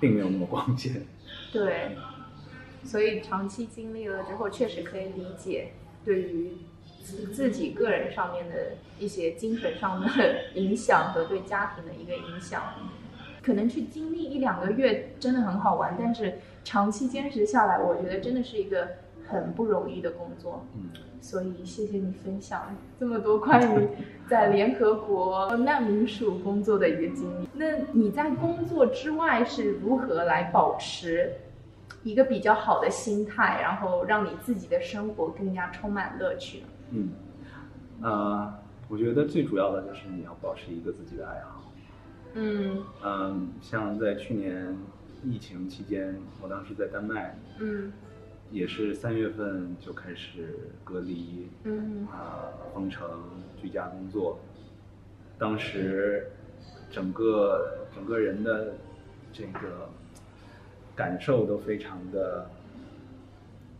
[0.00, 1.02] 并没有那么光鲜。
[1.52, 1.96] 对，
[2.84, 5.72] 所以长期经历了之后，确实可以理解
[6.04, 6.52] 对于
[7.02, 12.62] 自自己个人上面的一些精神上的影响和对家庭的一个影响。
[13.48, 18.88] 可能去经历一两个月真的很好玩，但是长期坚持下来，我觉得真的是一个
[19.26, 20.66] 很不容易的工作。
[20.76, 20.90] 嗯，
[21.22, 23.88] 所以谢谢你分享这么多关于
[24.28, 27.48] 在联合国难民署工作的一个经历。
[27.54, 31.32] 那你在工作之外是如何来保持
[32.02, 36.66] 一个比较好的心态，然后让你自己的生活更加充满乐趣呢？
[36.90, 37.10] 嗯，
[38.02, 38.54] 呃，
[38.88, 41.67] 我觉得最主要的就是你要保持一个自己的爱好。
[42.34, 42.84] 嗯。
[43.02, 44.76] 嗯，像在去年
[45.24, 47.92] 疫情期间，我当时在丹麦，嗯。
[48.50, 52.06] 也是三月份就开始隔离，嗯。
[52.06, 53.06] 啊、封城、
[53.60, 54.38] 居家工作。
[55.38, 56.26] 当时
[56.90, 58.74] 整个整个人的
[59.32, 59.88] 这个
[60.96, 62.50] 感受都非常的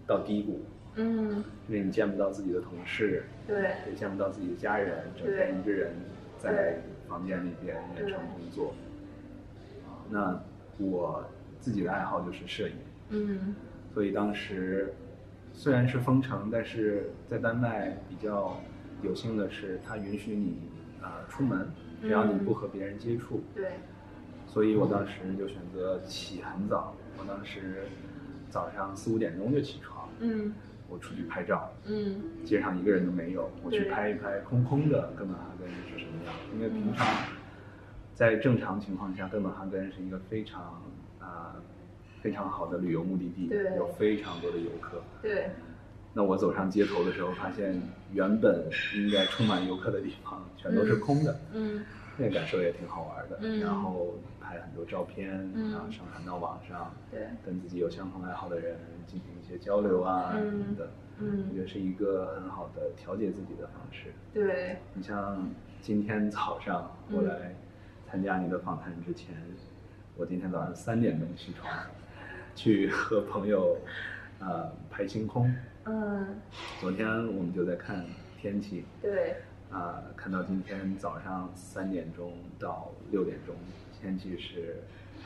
[0.07, 0.61] 到低谷，
[0.95, 5.93] 嗯，因为你见不到自己的同事，对，也见不到自己的家人，整天一个人
[6.39, 8.75] 在房间里边远程工作。
[10.11, 10.41] 那
[10.79, 11.25] 我
[11.61, 12.75] 自己的爱好就是摄影，
[13.11, 13.55] 嗯。
[13.95, 14.95] 所以当时
[15.53, 18.57] 虽然是封城，但是在丹麦比较
[19.03, 20.59] 有幸的是，它允许你
[21.03, 21.69] 啊、出门，
[22.01, 23.43] 只要你不和别人接触。
[23.55, 23.73] 对，
[24.47, 27.85] 所以我当时就选择起很早，我当时
[28.51, 30.53] 早上四五点钟就起床，嗯
[30.89, 36.35] 我出去拍照，嗯街上一个人都没有，我去拍一拍空空的哥本哈根是什么样？
[36.55, 37.07] 因为平常
[38.15, 40.83] 在正常情况下，哥本哈根是一个非常
[41.21, 41.55] 啊、
[42.23, 45.03] 非常好的旅游目的地，对有非常多的游客。
[45.21, 45.51] 对，
[46.15, 47.81] 那我走上街头的时候，发现
[48.13, 48.65] 原本
[48.97, 51.85] 应该充满游客的地方全都是空的，嗯
[52.17, 53.39] 那个感受也挺好玩的。
[53.43, 54.15] 嗯然后
[54.49, 60.89] 拍很多照片，嗯然后上传到网上，对，跟自己有相同爱好的人进行一些交流啊嗯什么的。
[61.21, 64.15] 我嗯觉得是一个很好的调节自己的方式。
[64.33, 65.47] 对，你像
[65.83, 67.55] 今天早上我嗯来
[68.09, 69.37] 参加你的访谈之前，
[70.17, 71.71] 我今天早上三点钟起床，
[72.55, 73.77] 去和朋友
[74.39, 75.53] 呃拍星空。
[75.85, 76.41] 嗯
[76.81, 77.07] 昨天
[77.37, 78.07] 我们就在看
[78.41, 79.37] 天气，对，
[79.71, 83.55] 啊、看到今天早上三点钟到六点钟，
[84.01, 84.77] 天气是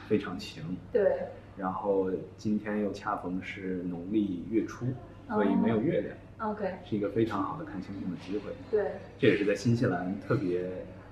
[0.08, 0.62] 非常晴。
[0.92, 4.87] 对，然后今天又恰逢是农历月初，
[5.28, 6.16] 所以没有月亮
[6.50, 8.52] ，OK，是一个非常好的看星星的机会。
[8.70, 10.62] 对，这也是在新西兰特别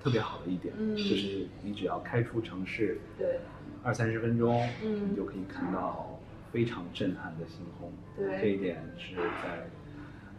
[0.03, 0.95] 特别好的一点，嗯。
[0.95, 3.39] 就是你只要开出城市对，
[3.83, 5.11] 二三十分钟，嗯。
[5.11, 6.19] 你就可以看到
[6.51, 7.91] 非常震撼的星空。
[8.17, 8.41] 对。
[8.41, 9.67] 这一点是在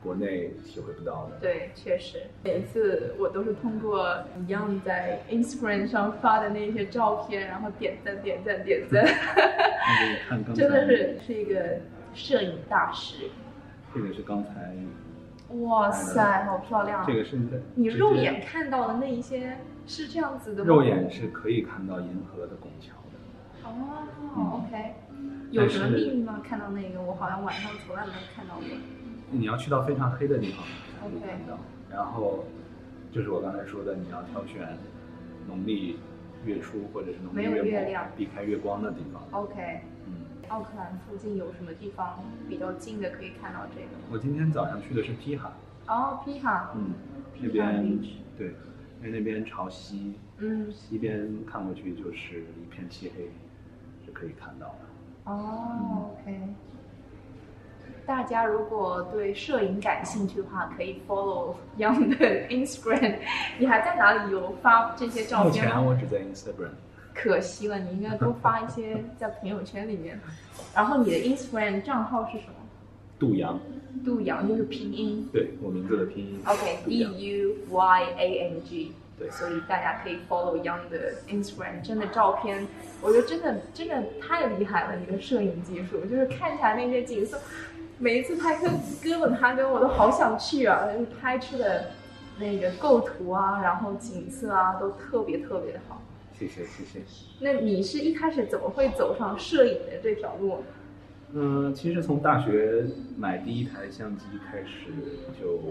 [0.02, 1.36] 国内体会不到的。
[1.40, 4.12] 对，确实，每次我都是通过
[4.44, 11.78] 一样在 Instagram 上发的那些照片，然后点赞、点赞、点赞，那个看刚才真的是是一个
[12.14, 13.30] 摄影大师。
[13.94, 14.74] 这个是刚才
[15.56, 17.04] 哇塞，好漂亮！
[17.06, 20.68] 这个是在你直接肉眼看到的那一些是这样子的吗？
[20.68, 23.68] 肉眼是可以看到银河的拱桥的。
[23.68, 24.94] 哦，OK，
[25.50, 26.40] 有什么秘密吗？
[26.42, 28.64] 看到那个，我好像晚上从来没有看到过。
[29.32, 30.64] 你要去到非常黑的地方
[31.00, 31.58] 才可以 OK 看到。
[31.90, 32.44] 然后
[33.10, 34.76] 就是我刚才说的，你要挑选
[35.48, 35.98] 农历
[36.44, 39.22] 月初或者是农历月末月亮避开月光的地方。
[39.32, 40.14] OK，嗯，
[40.48, 43.88] 奥克兰附近有什么地方比较近的可以看到这个？
[44.10, 45.52] 我今天早上去的是皮哈，
[45.88, 46.92] 哦，皮哈，嗯，
[47.40, 47.98] 那边
[48.38, 48.54] 对，
[49.02, 53.30] 因为那边朝西，嗯，西边看过去就是一片漆黑，
[54.04, 55.30] 是可以看到的。
[55.30, 56.40] 哦，OK。
[58.06, 63.16] 大家如果对摄影感兴趣的话，可以 follow Young 的 Instagram。
[63.58, 65.72] 你还在哪里有发这些照片吗？
[65.72, 66.70] 前我只在 Instagram。
[67.14, 70.18] 可惜了，你应该多发一些在朋友圈里面。
[70.74, 72.54] 然后你的 Instagram 账号是什么？
[73.18, 73.60] 杜阳，
[74.04, 76.40] 杜阳就是拼音对我名字的拼音。
[76.44, 78.92] ，OK，D U Y A N G。
[79.18, 82.66] 对所以大家可以 follow Young 的 Instagram，真的照片，
[83.02, 87.38] 我觉得真的真的太厉害了，你的摄影技术，就是看起来那些景色，
[88.02, 88.68] 每一次拍跟
[89.00, 91.92] 哥本哈根我都好想去啊，就是拍出的
[92.36, 96.02] 那个构图啊，然后景色啊都特别特别的好。
[96.36, 96.98] 谢谢谢谢。
[97.38, 100.64] 那你是一开始怎么会走上摄影的这条路呢？
[101.34, 102.84] 嗯，其实从大学
[103.16, 104.90] 买第一台相机开始
[105.40, 105.62] 就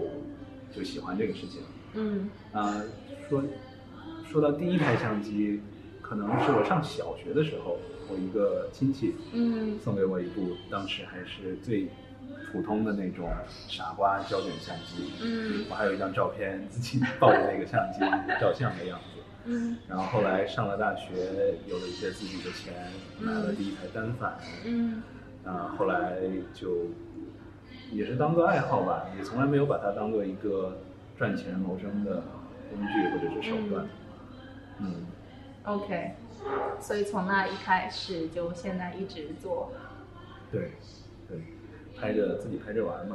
[0.74, 1.60] 就喜欢这个事情。
[1.92, 2.82] 嗯啊、
[3.28, 3.44] 说
[4.24, 5.60] 说到第一台相机，
[6.00, 7.76] 可能是我上小学的时候，
[8.08, 11.86] 我一个亲戚嗯送给我一部，当时还是最
[12.52, 13.28] 普通的那种
[13.68, 15.12] 傻瓜胶卷相机。
[15.22, 18.00] 嗯我还有一张照片，自己抱着那个相机
[18.40, 19.04] 照相的样子。
[19.44, 22.72] 嗯然后后来上了大学，有了一些自己的钱，
[23.18, 24.38] 买了第一台单反。
[24.64, 25.02] 嗯
[25.44, 26.12] 啊，后来
[26.54, 26.86] 就
[27.90, 30.78] 也是当做爱好吧，也从来没有把它当做一个
[31.18, 32.22] 赚钱谋生的
[32.70, 33.88] 工具或者是手段。
[34.78, 35.06] 嗯
[35.64, 36.14] ，，OK，
[36.80, 39.72] 所以从那一开始就现在一直做。
[40.50, 40.70] 对，对，
[42.02, 43.14] 拍着自己拍着玩嘛。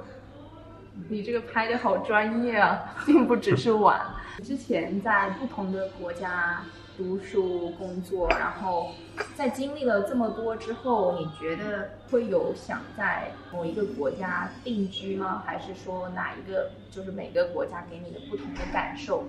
[1.09, 3.99] 你这个拍的好专业啊， 并不只是玩。
[4.41, 6.63] 之前在不同的国家
[6.95, 8.91] 读书、工作，然后
[9.35, 15.43] 在经历了这么多之后，你觉得会有想在某一个国家定居吗？
[15.45, 19.25] 还是说哪一个就是每个国家给你的不同的感受？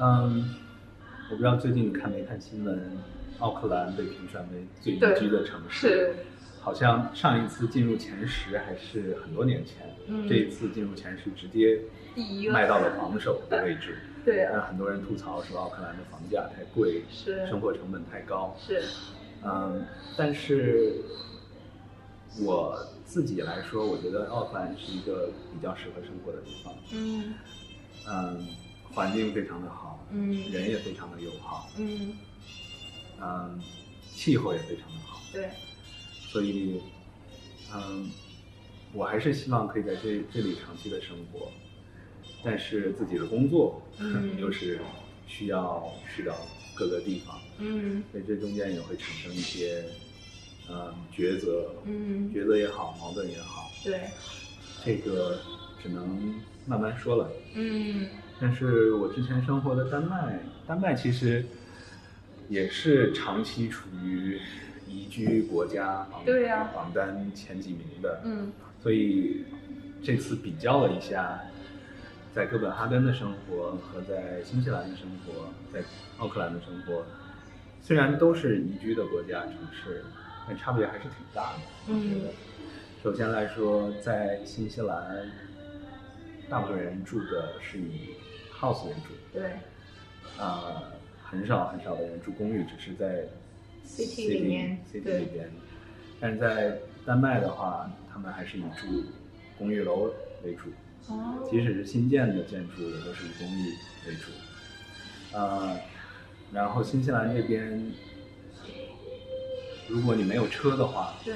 [0.00, 0.56] 嗯，
[1.30, 2.98] 我不知道最近你看没看新闻，
[3.38, 6.16] 奥克兰被评选为最宜居的城市。
[6.74, 10.28] 是，好像上一次进入前十还是很多年前，嗯。
[10.28, 11.80] 这一次进入前十直接
[12.14, 12.52] 第一个。
[12.52, 13.98] 迈到了榜首的位置。
[14.24, 14.46] 对。
[14.68, 17.46] 很多人吐槽说奥克兰的房价太贵，是。
[17.46, 18.54] 生活成本太高。
[18.58, 18.82] 是，
[19.44, 19.84] 嗯，
[20.16, 20.96] 但是
[22.42, 26.74] 我自己来说，我觉得奥克兰是一个比较适合生活的地方。
[26.92, 27.34] 嗯。
[28.10, 28.46] 嗯，
[28.94, 30.30] 环境非常的好，嗯。
[30.50, 32.12] 人也非常的友好，嗯，
[33.20, 33.60] 嗯，
[34.14, 35.50] 气候也非常的好，对，
[36.28, 36.80] 所以，
[37.74, 38.10] 嗯，
[38.92, 41.50] 我还是希望可以在这这里长期的生活，
[42.44, 44.36] 但是自己的工作，嗯。
[44.38, 44.78] 又是
[45.26, 46.34] 需要去到
[46.74, 48.02] 各个地方，嗯。
[48.12, 49.84] 所以这中间也会产生一些，
[50.70, 54.00] 嗯，抉择，嗯，抉择也好，矛盾也好，对，
[54.84, 55.40] 这个
[55.82, 56.34] 只能
[56.66, 57.30] 慢慢说了。
[57.54, 58.06] 嗯。
[58.40, 61.44] 但是我之前生活的丹麦，丹麦其实
[62.48, 64.38] 也是长期处于
[64.98, 68.52] 宜居国家榜对呀榜单前几名的，嗯。
[68.82, 69.44] 所以
[70.02, 71.40] 这次比较了一下，
[72.34, 75.84] 在哥本哈根的生活和在新西兰的生活，在
[76.18, 77.04] 奥克兰的生活，
[77.82, 80.04] 虽然都是宜居的国家城市，
[80.46, 81.58] 但差别还是挺大的。
[81.88, 82.32] 我觉得，
[83.02, 85.28] 首先来说，在新西兰，
[86.48, 88.14] 大部分人住的是以
[88.56, 89.52] house 为主，对，
[90.38, 90.84] 啊、
[91.22, 93.26] 很少很少的人住公寓，只是在
[93.88, 95.50] City 里面 city 对里边。
[96.20, 99.04] 但是在丹麦的话，他们还是以住
[99.56, 100.12] 公寓楼
[100.44, 100.70] 为主，
[101.08, 103.70] 哦，即使是新建的建筑，也都是以公寓
[104.08, 104.30] 为主。
[105.32, 105.78] 呃，
[106.52, 107.92] 然后新西兰这边，
[109.88, 111.34] 如果你没有车的话，对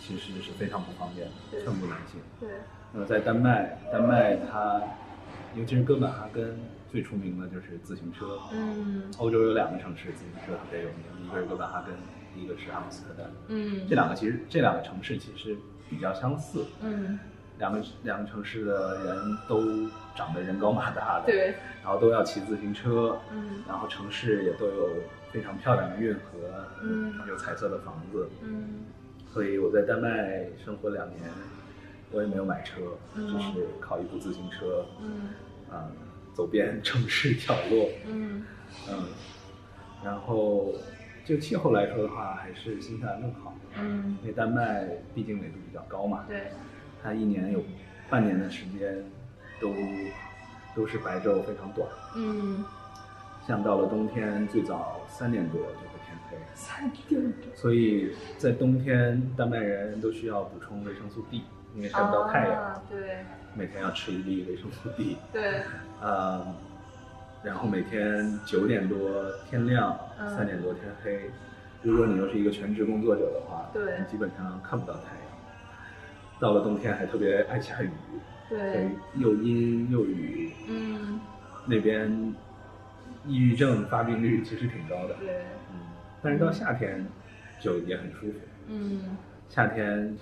[0.00, 2.20] 其实是非常不方便的，寸步难行。
[2.40, 2.48] 对，
[2.92, 4.82] 那么在丹麦，丹麦它，
[5.54, 6.58] 尤其是哥本哈根，
[6.90, 8.38] 最出名的就是自行车。
[8.52, 9.04] 嗯。
[9.18, 11.94] 欧洲有两个城市自行车特别有名，一个是哥本哈根，
[12.42, 13.30] 一个是阿姆斯特丹。
[13.48, 15.56] 嗯，这两个其实这两个城市其实
[15.90, 17.18] 比较相似，嗯。
[17.58, 23.62] 两个两个城市的人都长得人高马大的，，对，然后都要骑自行车，嗯。
[23.68, 24.88] 然后城市也都有
[25.30, 26.20] 非常漂亮的运河，
[26.82, 27.14] 嗯。
[27.28, 28.84] 有彩色的房子，嗯。
[29.32, 31.20] 所以我在丹麦生活两年，
[32.12, 32.80] 我也没有买车，
[33.14, 33.26] 嗯。
[33.26, 35.30] 只是靠一部自行车，嗯。
[35.70, 35.90] 啊、
[36.34, 38.44] 走遍城市角落，嗯。
[38.90, 39.04] 嗯，
[40.02, 40.72] 然后
[41.26, 46.50] 就气候来说的话，还是新西兰更好，嗯，因为丹麦毕竟纬度比较高嘛，对，
[47.02, 47.62] 它一年有
[48.08, 49.04] 半年的时间
[49.60, 49.74] 都
[50.74, 51.86] 都是白昼非常短，
[52.16, 52.64] 嗯，
[53.46, 61.42] 像到了冬天，最早三点多就会天黑，三点多，所以在冬天，丹麦人都需要补充维生素 D，
[61.74, 65.16] 因为晒不到太阳，啊对每天要吃一粒维生素 D。
[65.32, 65.62] 对，
[66.00, 66.46] 呃，
[67.42, 68.98] 然后每天九点多
[69.48, 71.30] 天亮，嗯三点多天黑。
[71.82, 75.22] 如果你又是一个全职工作者的话，对你基本上看不到太阳。
[76.38, 77.90] 到了冬天还特别爱下雨，
[78.48, 80.52] 对，又阴又雨。
[80.68, 81.20] 嗯
[81.66, 82.34] 那边
[83.24, 85.78] 抑郁症发病率其实挺高的，对，嗯，
[86.20, 87.06] 但是到夏天
[87.60, 88.32] 就也很舒服。
[88.66, 89.16] 嗯，
[89.48, 90.16] 夏天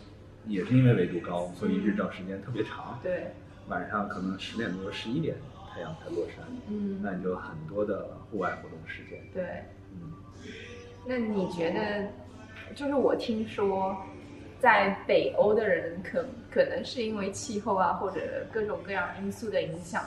[0.46, 3.30] 也是因为纬度高，所以日照时间特别长，对，
[3.68, 5.36] 晚上可能十点多、十一点
[5.72, 9.18] 太阳才落山，嗯，那你就很多的户外活动时间。
[9.32, 9.44] 对。
[9.92, 10.12] 嗯，
[11.06, 12.08] 那你觉得，
[12.74, 13.96] 就是我听说，
[14.60, 20.02] 在北欧的人可可能是因为气候啊，或者各种各样因素的影响，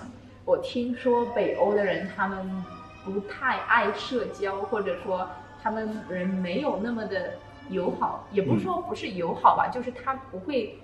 [0.45, 2.63] 我听说北欧的人他们
[3.03, 5.29] 不太爱社交，或者说
[5.61, 7.33] 他们人没有那么的
[7.69, 10.77] 友好，也不是说不是友好吧，就是他不会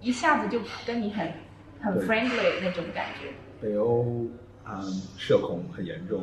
[0.00, 1.32] 一下子就跟你很
[1.80, 3.28] 很 friendly 那种感觉。
[3.60, 4.26] 北欧
[4.64, 4.82] 嗯
[5.18, 6.22] 社恐很严重，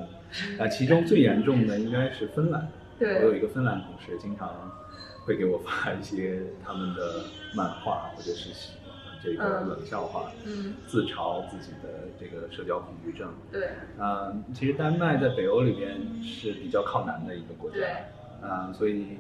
[0.60, 2.68] 啊，其中最严重的应该是芬兰。
[2.98, 3.16] 对。
[3.20, 4.50] 我有，一个芬兰同事，经常
[5.26, 7.24] 会给我发一些他们的
[7.56, 8.50] 漫画或者是
[9.24, 9.70] 这个嗯。
[9.70, 13.30] 冷笑话，嗯，自嘲自己的这个社交恐惧症。
[13.52, 17.88] 对，啊、其实丹麦在北欧里边是比较靠南的一个国家，对，
[18.42, 19.18] 啊、所以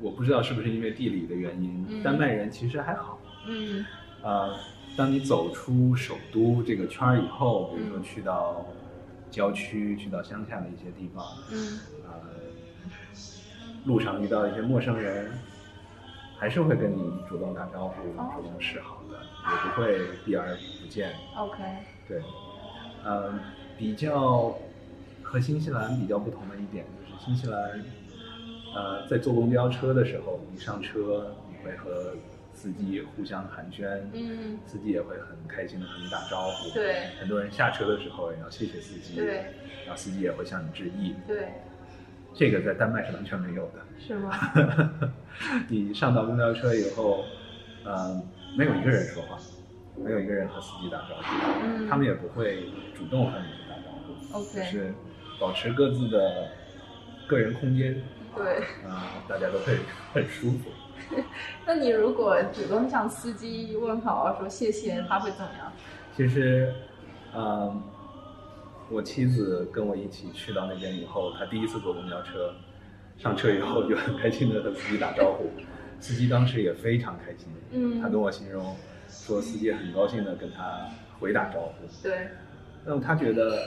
[0.00, 2.02] 我不知道是不是因为地理的原因，嗯。
[2.02, 3.18] 丹麦人其实还好。
[3.46, 3.84] 嗯。
[4.22, 4.56] 呃、
[4.96, 8.66] 当你走出首都这个圈儿以后，比如说嗯去到
[9.30, 11.78] 郊区、去到乡下的一些地方，嗯。
[12.04, 12.12] 呃、
[13.84, 15.30] 路上遇到一些陌生人，
[16.38, 18.32] 还是会跟你主动打招呼、哦。
[18.36, 21.14] 主动示好的，也不会避而不见。
[21.36, 21.62] ，OK，
[22.08, 22.20] 对，
[23.04, 23.32] 呃，
[23.78, 24.58] 比较
[25.22, 27.80] 和新西兰比较不同的一点就是新西兰，
[28.76, 32.12] 呃，在坐公交车的时候，你上车你会和
[32.52, 36.70] 司机互相寒暄，嗯，司机也会很开心的和你打招呼。
[36.74, 39.46] 对，很多人下车的时候也要谢谢司机，对，
[39.86, 41.14] 然后司机也会向你致意。
[41.26, 41.48] 对，
[42.34, 43.80] 这个在丹麦是完全没有的。
[43.98, 44.30] 是吗？
[45.68, 47.24] 你上到公交车以后，
[47.82, 48.22] 呃，
[48.58, 49.38] 没有一个人说话，
[49.96, 51.22] 没有一个人和司机打招呼，
[51.64, 52.64] 嗯他们也不会
[52.94, 54.92] 主动和你打招呼 OK 就是
[55.40, 56.48] 保持各自的
[57.26, 58.02] 个人空间，
[58.36, 58.58] 对。
[58.88, 59.78] 啊、大家都会
[60.12, 60.70] 很舒服。
[61.66, 65.72] 那你如果主动向司机问好，说谢谢，他会怎么样？
[66.16, 66.72] 其实，
[67.34, 67.82] 嗯，
[68.90, 72.54] 我妻子跟我一起去到那边以后，她第一次坐公交车，
[73.18, 75.50] 上车以后就很开心的和司机打招呼，
[76.00, 78.74] 司机当时也非常开心，嗯他跟我形容
[79.08, 80.88] 说司机很高兴的跟他
[81.20, 81.72] 回打招呼，
[82.02, 82.28] 对
[82.84, 83.58] 那么他觉得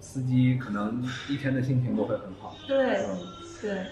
[0.00, 3.18] 司机可能一天的心情都会很好，对嗯，
[3.60, 3.86] 对。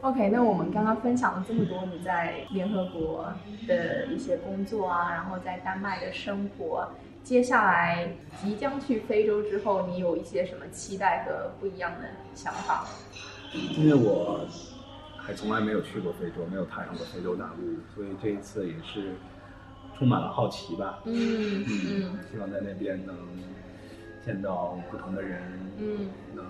[0.00, 3.32] OK，那我们刚刚分享了这么多你在联合国
[3.66, 6.86] 的一些工作啊，然后在丹麦的生活，
[7.22, 12.84] 接下来即将去非洲之后，你有一些什么期待和不一样的想法？
[13.78, 14.46] 因为我
[15.16, 19.14] 还从来没有去过非洲，没有踏上过非洲大陆，所以这一次也是
[19.96, 20.98] 充满了好奇吧。
[21.06, 23.16] 嗯嗯希望在那边能
[24.22, 25.40] 见到不同的人，
[25.78, 26.44] 嗯能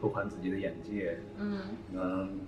[0.00, 1.58] 拓宽自己的眼界，嗯，
[1.92, 2.38] 能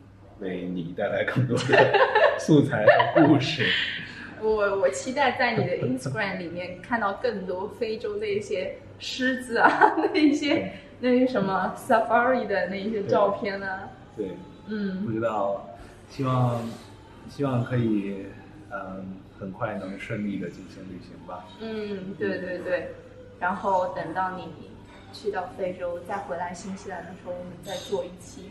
[0.41, 1.93] 为你带来更多的
[2.39, 2.85] 素材
[3.15, 3.65] 和故事。
[4.43, 14.29] 我我期待在你的 Instagram 里面看到更多非洲的一些狮子啊， 那一些那些什么 safari 的那一些照片啊，对，
[14.69, 15.05] 嗯。
[15.05, 15.69] 不嗯知道，
[16.09, 16.63] 希望
[17.29, 18.25] 希望可以，
[18.71, 21.45] 嗯，很快能顺利的进行旅行吧。
[21.61, 22.95] 嗯，对对对，
[23.39, 24.45] 然后等到你
[25.13, 28.51] 去到非洲再回来新西兰的时候，我们再做一期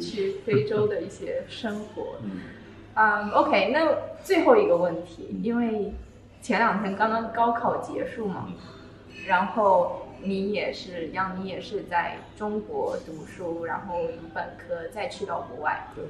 [0.00, 2.16] 去非洲的一些生活。
[2.22, 2.40] 嗯，
[2.94, 5.92] 嗯、o k 那最后一个问题，因为
[6.42, 8.54] 前两天刚刚高考结束嘛，嗯
[9.26, 16.04] 然后你也是，杨你也是在中国读书，然后读本科，再去到国外对。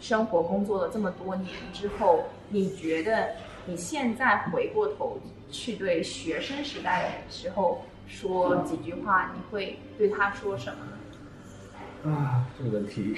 [0.00, 3.30] 生活工作了这么多年之后，你觉得
[3.64, 5.18] 你现在回过头
[5.50, 12.12] 去对学生时代的时候说几句话，你会对他说什么呢？
[12.12, 13.16] 啊，这个问题，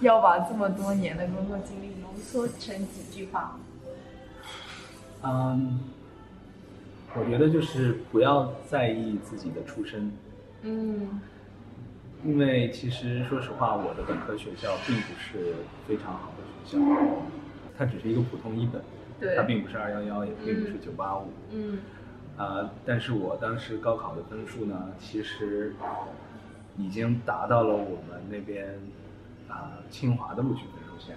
[0.00, 3.58] 要把这么多年的工作经历浓缩成几句话？
[5.22, 5.80] 嗯，
[7.14, 10.12] 我觉得就是不要在意自己的出身，
[10.62, 11.20] 嗯。
[12.22, 15.54] 因为其实说实话，我的本科学校并不是
[15.88, 16.84] 非常好的学校，
[17.78, 18.82] 它只是一个普通一本，
[19.18, 19.34] 对。
[19.36, 21.78] 它并不是二幺幺，也并不是九八五，嗯
[22.40, 25.74] 啊，但是我当时高考的分数呢，其实
[26.78, 28.80] 已经达到了我们那边
[29.46, 31.14] 啊清华的录取分数线，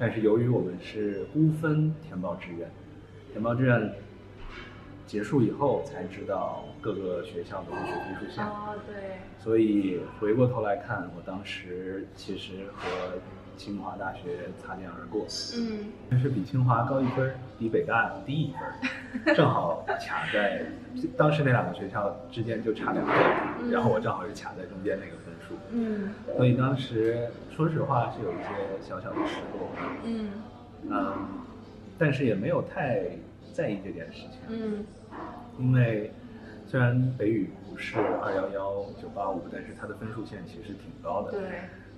[0.00, 2.68] 但是由于我们是估分填报志愿，
[3.30, 3.94] 填报志愿
[5.06, 12.88] 结束以后才知道各个学校的录取分数线，哦对，所以回过头来看，我当时其实和
[13.62, 15.24] 清华大学擦肩而过，
[15.56, 15.86] 嗯。
[16.10, 18.52] 但是比清华高一分，比北大低一
[19.22, 20.66] 分， 正好卡在
[21.16, 23.14] 当时那两个学校之间就差两分，
[23.62, 23.70] 嗯。
[23.70, 26.10] 然后我正好是卡在中间那个分数，嗯。
[26.36, 28.48] 所以当时说实话是有一些
[28.82, 29.68] 小小的失落，
[30.04, 30.30] 嗯。
[30.90, 31.14] 嗯，
[31.96, 33.02] 但是也没有太
[33.52, 34.84] 在意这件事情，嗯。
[35.60, 36.12] 因为
[36.66, 41.42] 虽然北语不是二幺幺九八五，但是它的分数线其实挺高的，对，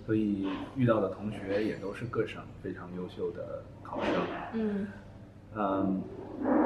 [0.06, 4.14] 所以遇到的同学也都是各省非常优秀的考生。
[4.54, 4.86] 嗯
[5.56, 6.02] 嗯，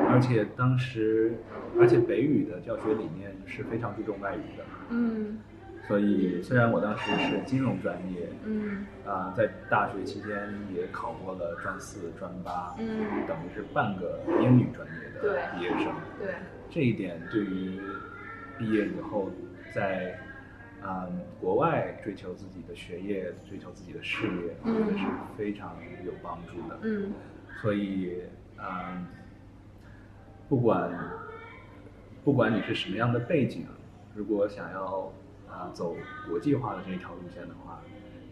[0.08, 1.34] 而且当时，
[1.78, 5.38] 而且北语的教学理念是非常注重外语的，嗯
[5.86, 15.92] 所以虽然我当时是金融专业，嗯啊、在大学期间也考过了专四、专八，嗯等于是半个英语专业的毕业生。
[16.18, 16.34] 对，
[16.70, 17.80] 这一点对于
[18.58, 19.30] 毕业以后
[19.74, 20.18] 在
[20.82, 21.08] 啊、
[21.40, 25.04] 国外追求自己的学业、追求自己的事业，我觉得是
[25.36, 26.78] 非常有帮助的。
[26.82, 27.12] 嗯
[27.60, 28.22] 所以，
[28.56, 29.06] 嗯，
[30.48, 30.92] 不管
[32.24, 33.66] 不管你是什么样的背景，
[34.14, 35.12] 如果想要
[35.50, 35.96] 啊、走
[36.28, 37.80] 国际化的这一条路线的话，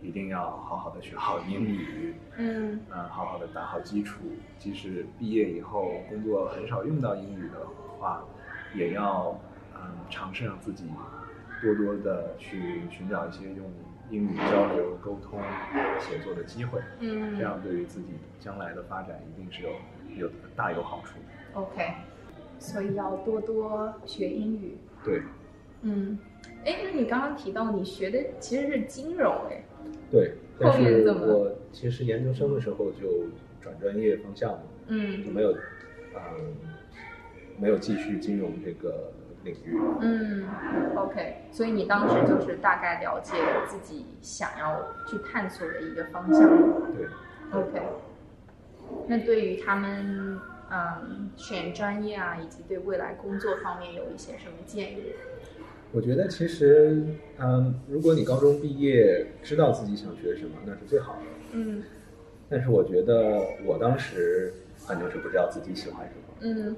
[0.02, 4.20] 一定要好好的学好英语，嗯嗯，好好的打好基础。
[4.58, 7.66] 即使毕业以后工作很少用到英语的
[7.98, 8.22] 话，
[8.74, 9.36] 也要
[9.74, 10.84] 嗯尝试让自己
[11.62, 13.70] 多多的去寻找一些用
[14.10, 15.40] 英语交流、沟通、
[15.98, 16.80] 写作的机会。
[17.00, 19.70] 嗯这样对于自己将来的发展一定是有
[20.26, 21.18] 有大有好处。
[21.54, 21.92] ，OK，
[22.58, 24.76] 所以要多多学英语。
[25.04, 25.22] 对
[25.82, 26.18] 嗯，
[26.64, 29.62] 哎，那你刚刚提到你学的其实是金融，哎，
[30.10, 33.24] 对，后但是面怎么我其实研究生的时候就
[33.60, 35.52] 转专业方向了，就嗯没有
[36.14, 36.56] 嗯
[37.58, 39.12] 没有继续金融这个
[39.46, 39.80] 领域。
[40.00, 40.44] 嗯
[40.96, 46.42] ，OK，所以你当时就是大概了解了自己想要去探索的一个方向。
[46.94, 47.06] 对
[47.52, 47.80] ，OK，
[49.06, 50.38] 那对于他们
[50.70, 55.12] 嗯选专业啊，以及对未来工作方面有一些什么建议？
[55.92, 57.02] 我觉得其实
[57.38, 61.20] 嗯，如果你高中毕业知道自己想学什么，那是最好的。
[61.52, 61.82] 嗯
[62.48, 66.22] 但是我觉得我当时反正是不知道自己喜欢什么。
[66.40, 66.76] 嗯，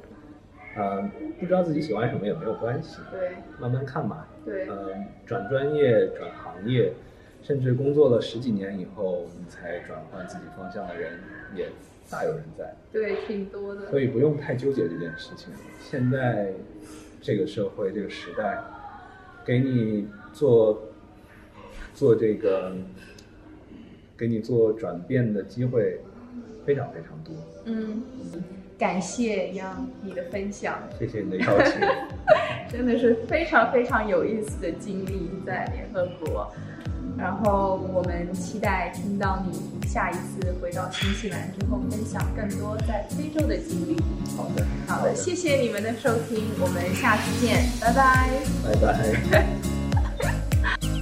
[0.76, 1.10] 嗯，
[1.40, 4.28] 不知道自己喜欢什么也没有关系，对慢慢看吧。
[4.44, 6.92] 对，嗯，转专业、转行业，
[7.42, 11.18] 甚至工作了十几年以后，你才转换自己方向的人
[11.54, 11.68] 也
[12.10, 13.90] 大有人在，对，挺多的。
[13.90, 15.52] 所以不用太纠结这件事情。
[15.80, 16.52] 现在
[17.20, 18.62] 这个社会、这个时代，
[19.44, 20.82] 给你做
[21.94, 22.76] 做这个，
[24.16, 26.00] 给你做转变的机会
[26.64, 27.34] 非常非常多。
[27.64, 28.02] 嗯，
[28.78, 31.80] 感谢杨你的分享，谢谢你的邀请。
[32.70, 36.52] 真的是非常非常有意思的经历在联合国。
[37.18, 43.96] 然后我们期待听到你下一次回到新西兰之后，分享更多在非洲的经历。
[44.36, 48.30] 好的，好的，谢谢你们的收听，我们下次见，拜拜。
[48.62, 49.46] 拜拜。